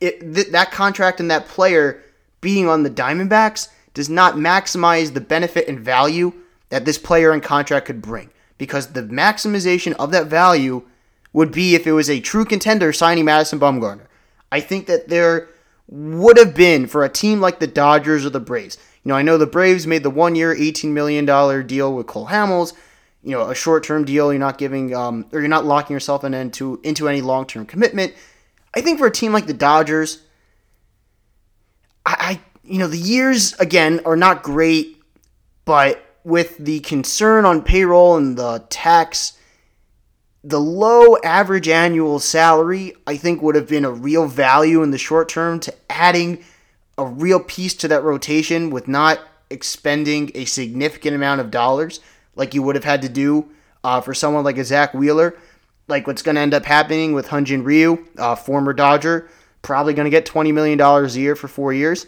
it, 0.00 0.34
th- 0.34 0.48
that 0.48 0.72
contract 0.72 1.20
and 1.20 1.30
that 1.30 1.46
player 1.46 2.02
being 2.40 2.68
on 2.68 2.82
the 2.82 2.90
Diamondbacks 2.90 3.68
does 3.94 4.08
not 4.08 4.34
maximize 4.34 5.14
the 5.14 5.20
benefit 5.20 5.68
and 5.68 5.78
value 5.78 6.32
that 6.70 6.84
this 6.84 6.98
player 6.98 7.30
and 7.30 7.44
contract 7.44 7.86
could 7.86 8.02
bring. 8.02 8.30
Because 8.58 8.88
the 8.88 9.04
maximization 9.04 9.92
of 10.00 10.10
that 10.10 10.26
value 10.26 10.82
would 11.32 11.52
be 11.52 11.76
if 11.76 11.86
it 11.86 11.92
was 11.92 12.10
a 12.10 12.18
true 12.18 12.44
contender 12.44 12.92
signing 12.92 13.26
Madison 13.26 13.60
Bumgarner. 13.60 14.08
I 14.50 14.58
think 14.58 14.88
that 14.88 15.06
there 15.06 15.48
would 15.86 16.38
have 16.38 16.56
been 16.56 16.88
for 16.88 17.04
a 17.04 17.08
team 17.08 17.40
like 17.40 17.60
the 17.60 17.68
Dodgers 17.68 18.26
or 18.26 18.30
the 18.30 18.40
Braves. 18.40 18.78
You 19.04 19.10
know, 19.10 19.14
I 19.14 19.22
know 19.22 19.38
the 19.38 19.46
Braves 19.46 19.86
made 19.86 20.02
the 20.02 20.10
one 20.10 20.34
year, 20.34 20.52
$18 20.52 20.86
million 20.86 21.24
deal 21.68 21.94
with 21.94 22.08
Cole 22.08 22.26
Hamels 22.26 22.72
you 23.22 23.32
know 23.32 23.50
a 23.50 23.54
short 23.54 23.84
term 23.84 24.04
deal. 24.04 24.32
You're 24.32 24.40
not 24.40 24.58
giving 24.58 24.94
um, 24.94 25.26
or 25.32 25.40
you're 25.40 25.48
not 25.48 25.64
locking 25.64 25.94
yourself 25.94 26.24
in 26.24 26.34
into 26.34 26.80
into 26.82 27.08
any 27.08 27.20
long 27.20 27.46
term 27.46 27.66
commitment. 27.66 28.14
I 28.74 28.80
think 28.80 28.98
for 28.98 29.06
a 29.06 29.10
team 29.10 29.32
like 29.32 29.46
the 29.46 29.54
Dodgers, 29.54 30.22
I, 32.06 32.16
I 32.18 32.40
you 32.64 32.78
know 32.78 32.86
the 32.88 32.98
years 32.98 33.52
again 33.54 34.00
are 34.04 34.16
not 34.16 34.42
great, 34.42 35.02
but 35.64 36.04
with 36.24 36.56
the 36.58 36.80
concern 36.80 37.44
on 37.44 37.62
payroll 37.62 38.16
and 38.16 38.36
the 38.36 38.64
tax, 38.68 39.38
the 40.44 40.60
low 40.60 41.16
average 41.24 41.68
annual 41.68 42.18
salary 42.18 42.94
I 43.06 43.16
think 43.16 43.42
would 43.42 43.54
have 43.54 43.68
been 43.68 43.84
a 43.84 43.90
real 43.90 44.26
value 44.26 44.82
in 44.82 44.90
the 44.90 44.98
short 44.98 45.28
term 45.28 45.60
to 45.60 45.74
adding 45.90 46.42
a 46.96 47.04
real 47.04 47.40
piece 47.40 47.74
to 47.74 47.88
that 47.88 48.02
rotation 48.02 48.70
with 48.70 48.86
not 48.88 49.20
expending 49.50 50.30
a 50.34 50.44
significant 50.44 51.14
amount 51.16 51.40
of 51.40 51.50
dollars 51.50 52.00
like 52.34 52.54
you 52.54 52.62
would 52.62 52.74
have 52.74 52.84
had 52.84 53.02
to 53.02 53.08
do 53.08 53.48
uh, 53.84 54.00
for 54.00 54.14
someone 54.14 54.44
like 54.44 54.58
a 54.58 54.64
Zack 54.64 54.94
Wheeler. 54.94 55.36
Like 55.88 56.06
what's 56.06 56.22
going 56.22 56.36
to 56.36 56.40
end 56.40 56.54
up 56.54 56.64
happening 56.64 57.12
with 57.12 57.28
Hyun-Jin 57.28 57.64
Ryu, 57.64 58.06
uh, 58.18 58.36
former 58.36 58.72
Dodger, 58.72 59.28
probably 59.62 59.92
going 59.92 60.04
to 60.04 60.10
get 60.10 60.26
$20 60.26 60.52
million 60.52 60.80
a 60.80 61.08
year 61.08 61.34
for 61.34 61.48
four 61.48 61.72
years. 61.72 62.06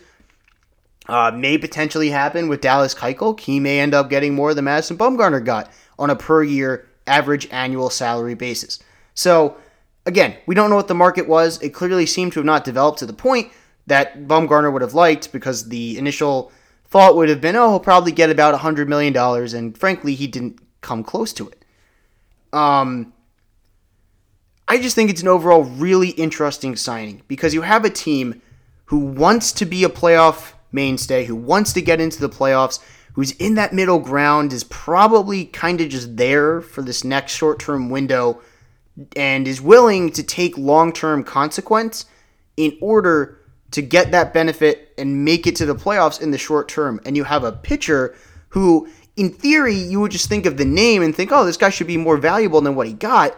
Uh, 1.08 1.32
may 1.34 1.58
potentially 1.58 2.10
happen 2.10 2.48
with 2.48 2.60
Dallas 2.60 2.94
Keuchel. 2.94 3.38
He 3.38 3.58
may 3.58 3.80
end 3.80 3.92
up 3.92 4.08
getting 4.08 4.34
more 4.34 4.54
than 4.54 4.66
Madison 4.66 4.96
Bumgarner 4.96 5.44
got 5.44 5.70
on 5.98 6.10
a 6.10 6.16
per 6.16 6.44
year 6.44 6.88
average 7.08 7.48
annual 7.50 7.90
salary 7.90 8.34
basis. 8.34 8.78
So, 9.14 9.56
again, 10.06 10.36
we 10.46 10.54
don't 10.54 10.70
know 10.70 10.76
what 10.76 10.86
the 10.86 10.94
market 10.94 11.28
was. 11.28 11.60
It 11.60 11.70
clearly 11.70 12.06
seemed 12.06 12.32
to 12.34 12.38
have 12.38 12.46
not 12.46 12.64
developed 12.64 13.00
to 13.00 13.06
the 13.06 13.12
point 13.12 13.50
that 13.88 14.28
Bumgarner 14.28 14.72
would 14.72 14.82
have 14.82 14.94
liked 14.94 15.32
because 15.32 15.68
the 15.68 15.98
initial 15.98 16.52
thought 16.92 17.16
would 17.16 17.30
have 17.30 17.40
been, 17.40 17.56
oh, 17.56 17.70
he'll 17.70 17.80
probably 17.80 18.12
get 18.12 18.28
about 18.28 18.58
$100 18.60 18.86
million, 18.86 19.16
and 19.56 19.76
frankly, 19.76 20.14
he 20.14 20.26
didn't 20.26 20.60
come 20.82 21.02
close 21.02 21.32
to 21.32 21.48
it. 21.48 21.64
Um, 22.52 23.14
I 24.68 24.78
just 24.78 24.94
think 24.94 25.08
it's 25.08 25.22
an 25.22 25.28
overall 25.28 25.64
really 25.64 26.10
interesting 26.10 26.76
signing 26.76 27.22
because 27.28 27.54
you 27.54 27.62
have 27.62 27.86
a 27.86 27.90
team 27.90 28.42
who 28.86 28.98
wants 28.98 29.52
to 29.52 29.64
be 29.64 29.84
a 29.84 29.88
playoff 29.88 30.52
mainstay 30.70 31.24
who 31.24 31.36
wants 31.36 31.72
to 31.74 31.82
get 31.82 32.00
into 32.00 32.20
the 32.20 32.28
playoffs, 32.28 32.78
who's 33.14 33.32
in 33.32 33.54
that 33.54 33.72
middle 33.72 33.98
ground, 33.98 34.52
is 34.52 34.64
probably 34.64 35.46
kind 35.46 35.80
of 35.80 35.88
just 35.88 36.16
there 36.16 36.60
for 36.60 36.82
this 36.82 37.04
next 37.04 37.32
short 37.32 37.58
term 37.58 37.88
window 37.88 38.40
and 39.16 39.48
is 39.48 39.60
willing 39.60 40.10
to 40.12 40.22
take 40.22 40.56
long 40.58 40.92
term 40.92 41.24
consequence 41.24 42.04
in 42.56 42.76
order 42.80 43.38
to 43.72 43.82
get 43.82 44.10
that 44.12 44.32
benefit 44.32 44.92
and 44.96 45.24
make 45.24 45.46
it 45.46 45.56
to 45.56 45.66
the 45.66 45.74
playoffs 45.74 46.20
in 46.20 46.30
the 46.30 46.38
short 46.38 46.68
term. 46.68 47.00
And 47.04 47.16
you 47.16 47.24
have 47.24 47.44
a 47.44 47.52
pitcher 47.52 48.14
who, 48.50 48.88
in 49.16 49.30
theory, 49.30 49.74
you 49.74 50.00
would 50.00 50.12
just 50.12 50.28
think 50.28 50.46
of 50.46 50.56
the 50.56 50.64
name 50.64 51.02
and 51.02 51.14
think, 51.14 51.32
oh, 51.32 51.44
this 51.44 51.56
guy 51.56 51.70
should 51.70 51.86
be 51.86 51.96
more 51.96 52.16
valuable 52.16 52.60
than 52.60 52.74
what 52.74 52.86
he 52.86 52.92
got. 52.92 53.36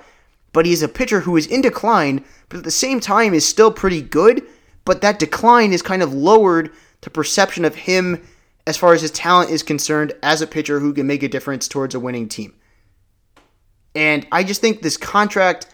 But 0.53 0.66
he's 0.66 0.83
a 0.83 0.88
pitcher 0.88 1.20
who 1.20 1.37
is 1.37 1.47
in 1.47 1.62
decline, 1.62 2.25
but 2.49 2.59
at 2.59 2.64
the 2.64 2.70
same 2.70 3.01
time 3.01 3.35
is 3.35 3.47
still 3.47 3.73
pretty 3.73 4.03
good. 4.03 4.42
But 4.85 5.01
that 5.01 5.18
decline 5.18 5.73
is 5.73 5.83
kind 5.83 6.03
of 6.03 6.12
lowered 6.12 6.70
to 7.01 7.11
perception 7.11 7.64
of 7.64 7.75
him 7.75 8.23
as 8.66 8.77
far 8.77 8.92
as 8.92 9.03
his 9.03 9.11
talent 9.11 9.51
is 9.51 9.62
concerned 9.62 10.12
as 10.23 10.40
a 10.40 10.47
pitcher 10.47 10.81
who 10.81 10.92
can 10.92 11.07
make 11.07 11.23
a 11.23 11.29
difference 11.29 11.68
towards 11.68 11.94
a 11.94 12.01
winning 12.01 12.29
team. 12.29 12.55
And 13.94 14.27
I 14.33 14.42
just 14.42 14.61
think 14.61 14.83
this 14.83 14.97
contract 14.97 15.66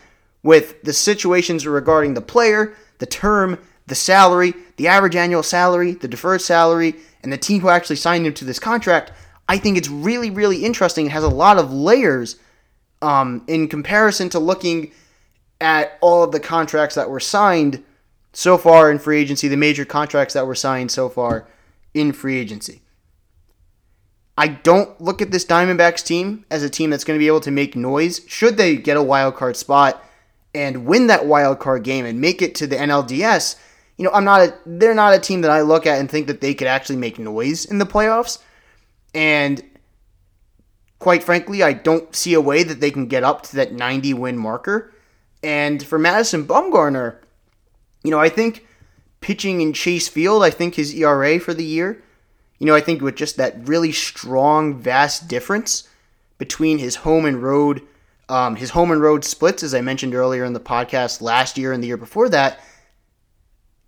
with 0.43 0.83
the 0.83 0.93
situations 0.93 1.67
regarding 1.67 2.15
the 2.15 2.21
player, 2.21 2.75
the 2.99 3.07
term, 3.07 3.59
the 3.91 3.95
salary, 3.95 4.55
the 4.77 4.89
average 4.89 5.15
annual 5.17 5.43
salary, 5.43 5.93
the 5.93 6.09
deferred 6.09 6.41
salary, 6.41 6.95
and 7.23 7.31
the 7.31 7.37
team 7.37 7.61
who 7.61 7.69
actually 7.69 7.97
signed 7.97 8.27
him 8.27 8.33
to 8.33 8.47
this 8.47 8.59
contract, 8.59 9.13
I 9.49 9.59
think 9.59 9.77
it's 9.77 9.91
really, 9.91 10.31
really 10.31 10.65
interesting. 10.65 11.07
It 11.07 11.13
has 11.13 11.25
a 11.25 11.29
lot 11.29 11.59
of 11.59 11.71
layers 11.71 12.37
um, 13.03 13.45
in 13.47 13.69
comparison 13.69 14.31
to 14.31 14.39
looking 14.39 14.93
at 15.61 15.99
all 16.01 16.23
of 16.23 16.33
the 16.33 16.41
contracts 16.41 16.95
that 16.95 17.11
were 17.11 17.21
signed 17.21 17.85
so 18.33 18.57
far 18.57 18.91
in 18.91 18.99
free 18.99 19.21
agency, 19.21 19.49
the 19.49 19.57
major 19.57 19.85
contracts 19.85 20.35
that 20.35 20.47
were 20.47 20.55
signed 20.55 20.91
so 20.91 21.09
far 21.09 21.47
in 21.93 22.13
free 22.13 22.39
agency. 22.39 22.81
I 24.39 24.49
don't 24.49 24.99
look 25.01 25.21
at 25.21 25.33
this 25.33 25.45
Diamondbacks 25.45 26.05
team 26.05 26.47
as 26.51 26.63
a 26.63 26.71
team 26.71 26.89
that's 26.89 27.05
going 27.05 27.19
to 27.19 27.23
be 27.23 27.27
able 27.27 27.41
to 27.41 27.51
make 27.51 27.77
noise 27.77 28.23
should 28.27 28.57
they 28.57 28.77
get 28.77 28.97
a 28.97 29.03
wild 29.03 29.35
card 29.35 29.57
spot 29.57 30.03
and 30.55 30.87
win 30.87 31.09
that 31.09 31.27
wild 31.27 31.59
card 31.59 31.85
game 31.85 32.05
and 32.05 32.21
make 32.21 32.41
it 32.41 32.55
to 32.57 32.67
the 32.67 32.77
NLDS. 32.77 33.57
You 34.01 34.07
know, 34.07 34.13
I'm 34.13 34.25
not 34.25 34.41
a, 34.41 34.55
they're 34.65 34.95
not 34.95 35.15
a 35.15 35.21
team 35.21 35.43
that 35.43 35.51
I 35.51 35.61
look 35.61 35.87
at 35.87 35.99
and 35.99 36.11
think 36.11 36.27
that 36.29 36.41
they 36.41 36.55
could 36.55 36.67
actually 36.67 36.97
make 36.97 37.19
noise 37.19 37.65
in 37.65 37.79
the 37.79 37.85
playoffs. 37.85 38.39
And 39.15 39.63
quite 40.99 41.23
frankly, 41.23 41.63
I 41.63 41.75
don't 41.75 42.15
see 42.15 42.33
a 42.33 42.41
way 42.41 42.63
that 42.63 42.81
they 42.81 42.91
can 42.91 43.07
get 43.07 43.25
up 43.25 43.43
to 43.45 43.57
that 43.57 43.73
90 43.73 44.15
win 44.15 44.39
marker. 44.39 44.93
And 45.43 45.83
for 45.83 45.99
Madison 45.99 46.47
Bumgarner, 46.47 47.17
you 48.03 48.11
know, 48.11 48.19
I 48.19 48.31
think 48.31 48.67
pitching 49.21 49.61
in 49.61 49.75
Chase 49.75 50.09
Field, 50.09 50.43
I 50.43 50.51
think 50.51 50.77
his 50.77 50.95
ERA 50.95 51.39
for 51.39 51.53
the 51.53 51.65
year 51.65 52.03
you 52.61 52.67
know, 52.67 52.75
I 52.75 52.83
think 52.83 53.01
with 53.01 53.17
just 53.17 53.39
that 53.39 53.67
really 53.67 53.91
strong, 53.91 54.79
vast 54.79 55.27
difference 55.27 55.89
between 56.39 56.79
his 56.79 56.97
home 56.97 57.25
and 57.25 57.43
road, 57.43 57.83
um, 58.29 58.55
his 58.55 58.71
home 58.71 58.91
and 58.91 59.01
road 59.01 59.25
splits, 59.25 59.63
as 59.63 59.75
I 59.75 59.81
mentioned 59.81 60.15
earlier 60.15 60.45
in 60.45 60.53
the 60.53 60.61
podcast 60.61 61.23
last 61.23 61.57
year 61.57 61.73
and 61.73 61.83
the 61.83 61.89
year 61.89 61.97
before 61.97 62.29
that, 62.29 62.61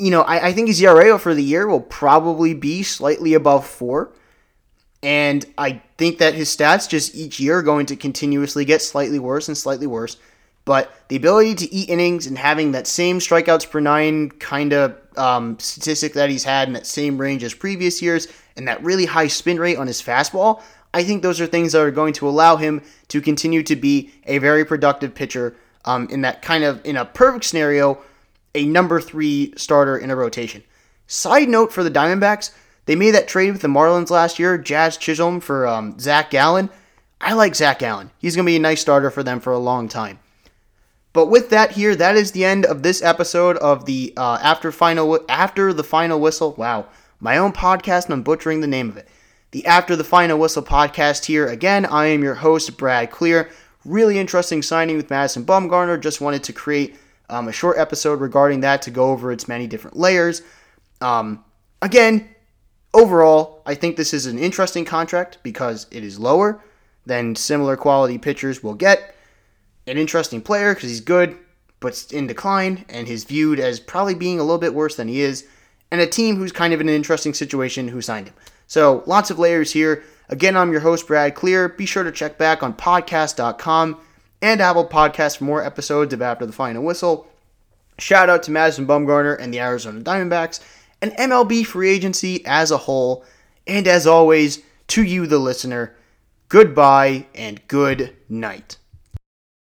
you 0.03 0.11
know, 0.11 0.23
I, 0.23 0.49
I 0.49 0.53
think 0.53 0.67
his 0.67 0.83
ERA 0.83 1.17
for 1.17 1.33
the 1.33 1.45
year 1.45 1.69
will 1.69 1.81
probably 1.81 2.55
be 2.55 2.83
slightly 2.83 3.35
above 3.35 3.65
four. 3.65 4.11
And 5.01 5.45
I 5.57 5.81
think 5.97 6.19
that 6.19 6.35
his 6.35 6.55
stats 6.55 6.88
just 6.88 7.15
each 7.15 7.38
year 7.38 7.59
are 7.59 7.62
going 7.62 7.87
to 7.87 7.97
continuously 7.97 8.65
get 8.65 8.83
slightly 8.83 9.21
worse 9.21 9.47
and 9.47 9.57
slightly 9.57 9.87
worse. 9.87 10.17
But 10.65 10.93
the 11.07 11.15
ability 11.15 11.55
to 11.57 11.73
eat 11.73 11.88
innings 11.88 12.27
and 12.27 12.37
having 12.37 12.73
that 12.73 12.88
same 12.88 13.21
strikeouts 13.21 13.71
per 13.71 13.79
nine 13.79 14.31
kind 14.31 14.73
of 14.73 14.97
um, 15.17 15.57
statistic 15.61 16.15
that 16.15 16.31
he's 16.31 16.45
had 16.45 16.67
in 16.67 16.75
that 16.75 16.87
same 16.87 17.17
range 17.17 17.45
as 17.45 17.55
previous 17.55 18.03
years 18.03 18.27
and 18.57 18.67
that 18.67 18.83
really 18.83 19.07
high 19.07 19.29
spin 19.29 19.61
rate 19.61 19.79
on 19.79 19.87
his 19.87 20.03
fastball, 20.03 20.62
I 20.93 21.05
think 21.05 21.23
those 21.23 21.41
are 21.41 21.47
things 21.47 21.73
that 21.73 21.81
are 21.81 21.93
going 21.93 22.12
to 22.15 22.29
allow 22.29 22.57
him 22.57 22.83
to 23.09 23.21
continue 23.21 23.62
to 23.62 23.77
be 23.77 24.11
a 24.27 24.38
very 24.38 24.65
productive 24.65 25.15
pitcher 25.15 25.55
um, 25.85 26.09
in 26.11 26.23
that 26.23 26.43
kind 26.43 26.65
of, 26.65 26.85
in 26.85 26.97
a 26.97 27.05
perfect 27.05 27.45
scenario, 27.45 27.99
a 28.55 28.65
number 28.65 29.01
three 29.01 29.53
starter 29.57 29.97
in 29.97 30.11
a 30.11 30.17
rotation. 30.17 30.62
Side 31.07 31.49
note 31.49 31.73
for 31.73 31.83
the 31.83 31.91
Diamondbacks, 31.91 32.53
they 32.87 32.97
made 32.97 33.12
that 33.12 33.29
trade 33.29 33.53
with 33.53 33.62
the 33.62 33.69
Marlins 33.69 34.11
last 34.11 34.38
year, 34.38 34.59
Jazz 34.59 34.97
Chisholm 34.97 35.41
for 35.41 35.67
um, 35.67 35.99
Zac 35.99 36.31
Gallen. 36.31 36.71
I 37.21 37.35
like 37.35 37.55
Zac 37.55 37.79
Gallen. 37.79 38.11
He's 38.19 38.35
going 38.35 38.45
to 38.45 38.51
be 38.51 38.57
a 38.57 38.61
nice 38.61 38.81
starter 38.81 39.11
for 39.11 39.23
them 39.23 39.38
for 39.41 39.53
a 39.53 39.59
long 39.59 39.88
time. 39.88 40.19
But 41.12 41.27
with 41.27 41.51
that 41.51 41.73
here, 41.73 41.95
that 41.95 42.17
is 42.17 42.33
the 42.33 42.45
end 42.45 42.65
of 42.65 42.83
this 42.83 43.03
episode 43.03 43.57
of 43.59 43.85
the 43.85 44.15
uh, 44.17 44.38
after 44.43 44.73
final 44.73 45.21
after 45.29 45.73
the 45.73 45.85
final 45.85 46.19
whistle. 46.19 46.55
Wow, 46.55 46.87
my 47.21 47.37
own 47.37 47.53
podcast, 47.53 48.07
and 48.07 48.15
I'm 48.15 48.23
butchering 48.23 48.61
the 48.61 48.67
name 48.67 48.88
of 48.88 48.97
it. 48.97 49.09
The 49.53 49.67
After 49.67 49.95
the 49.95 50.05
Final 50.05 50.38
Whistle 50.38 50.62
podcast 50.62 51.27
here. 51.27 51.47
Again, 51.47 51.85
I 51.85 52.07
am 52.07 52.23
your 52.23 52.37
host, 52.37 52.79
Brad 52.79 53.11
Klier. 53.11 53.51
Really 53.85 54.19
interesting 54.19 54.62
signing 54.62 54.97
with 54.97 55.11
Madison 55.11 55.45
Bumgarner. 55.45 56.01
Just 56.01 56.23
wanted 56.23 56.43
to 56.45 56.55
create 56.55 56.97
um, 57.33 57.49
a 57.49 57.53
short 57.53 57.79
episode 57.79 58.21
regarding 58.21 58.61
that 58.61 58.83
to 58.83 58.90
go 58.90 59.11
over 59.11 59.33
its 59.33 59.49
many 59.49 59.66
different 59.66 59.97
layers. 59.97 60.42
Um, 61.01 61.45
again, 61.81 62.29
overall, 62.92 63.62
I 63.64 63.75
think 63.75 63.97
this 63.97 64.12
is 64.12 64.27
an 64.27 64.38
interesting 64.38 64.85
contract 64.85 65.38
because 65.42 65.87
it 65.90 66.05
is 66.05 66.18
lower 66.18 66.62
than 67.07 67.35
similar 67.35 67.77
quality 67.77 68.18
pitchers 68.18 68.62
will 68.62 68.75
get. 68.75 69.14
An 69.87 69.97
interesting 69.97 70.42
player 70.42 70.75
because 70.75 70.90
he's 70.90 71.01
good, 71.01 71.37
but 71.81 72.12
in 72.12 72.27
decline, 72.27 72.85
and 72.88 73.09
he's 73.09 73.25
viewed 73.25 73.59
as 73.59 73.81
probably 73.81 74.14
being 74.14 74.38
a 74.38 74.45
little 74.45 74.59
bit 74.59 74.75
worse 74.75 74.95
than 74.95 75.09
he 75.09 75.23
is 75.23 75.49
and 75.90 76.01
a 76.01 76.07
team 76.07 76.37
who's 76.37 76.53
kind 76.53 76.73
of 76.73 76.81
in 76.81 76.88
an 76.88 76.95
interesting 76.95 77.35
situation 77.35 77.88
who 77.88 78.01
signed 78.01 78.29
him. 78.29 78.35
So 78.66 79.03
lots 79.07 79.31
of 79.31 79.38
layers 79.38 79.73
here. 79.73 80.03
Again, 80.29 80.57
I'm 80.57 80.71
your 80.71 80.81
host, 80.81 81.07
Brad 81.07 81.35
Klier. 81.35 81.77
Be 81.77 81.85
sure 81.85 82.05
to 82.05 82.12
check 82.12 82.38
back 82.38 82.62
on 82.62 82.73
podcast.com 82.75 84.01
and 84.42 84.61
Apple 84.61 84.87
Podcasts 84.87 85.38
for 85.38 85.44
more 85.44 85.64
episodes 85.64 86.12
of 86.12 86.20
After 86.20 86.44
the 86.44 86.52
Final 86.52 86.83
Whistle. 86.83 87.28
Shout 87.98 88.28
out 88.28 88.42
to 88.42 88.50
Madison 88.50 88.87
Bumgarner 88.87 89.38
and 89.38 89.55
the 89.55 89.61
Arizona 89.61 90.00
Diamondbacks 90.00 90.61
and 91.00 91.12
MLB 91.12 91.64
free 91.64 91.90
agency 91.90 92.44
as 92.44 92.70
a 92.70 92.78
whole. 92.78 93.24
And 93.66 93.87
as 93.87 94.07
always, 94.07 94.62
to 94.88 95.02
you, 95.02 95.26
the 95.26 95.38
listener, 95.38 95.94
goodbye 96.48 97.26
and 97.35 97.66
good 97.68 98.16
night. 98.28 98.76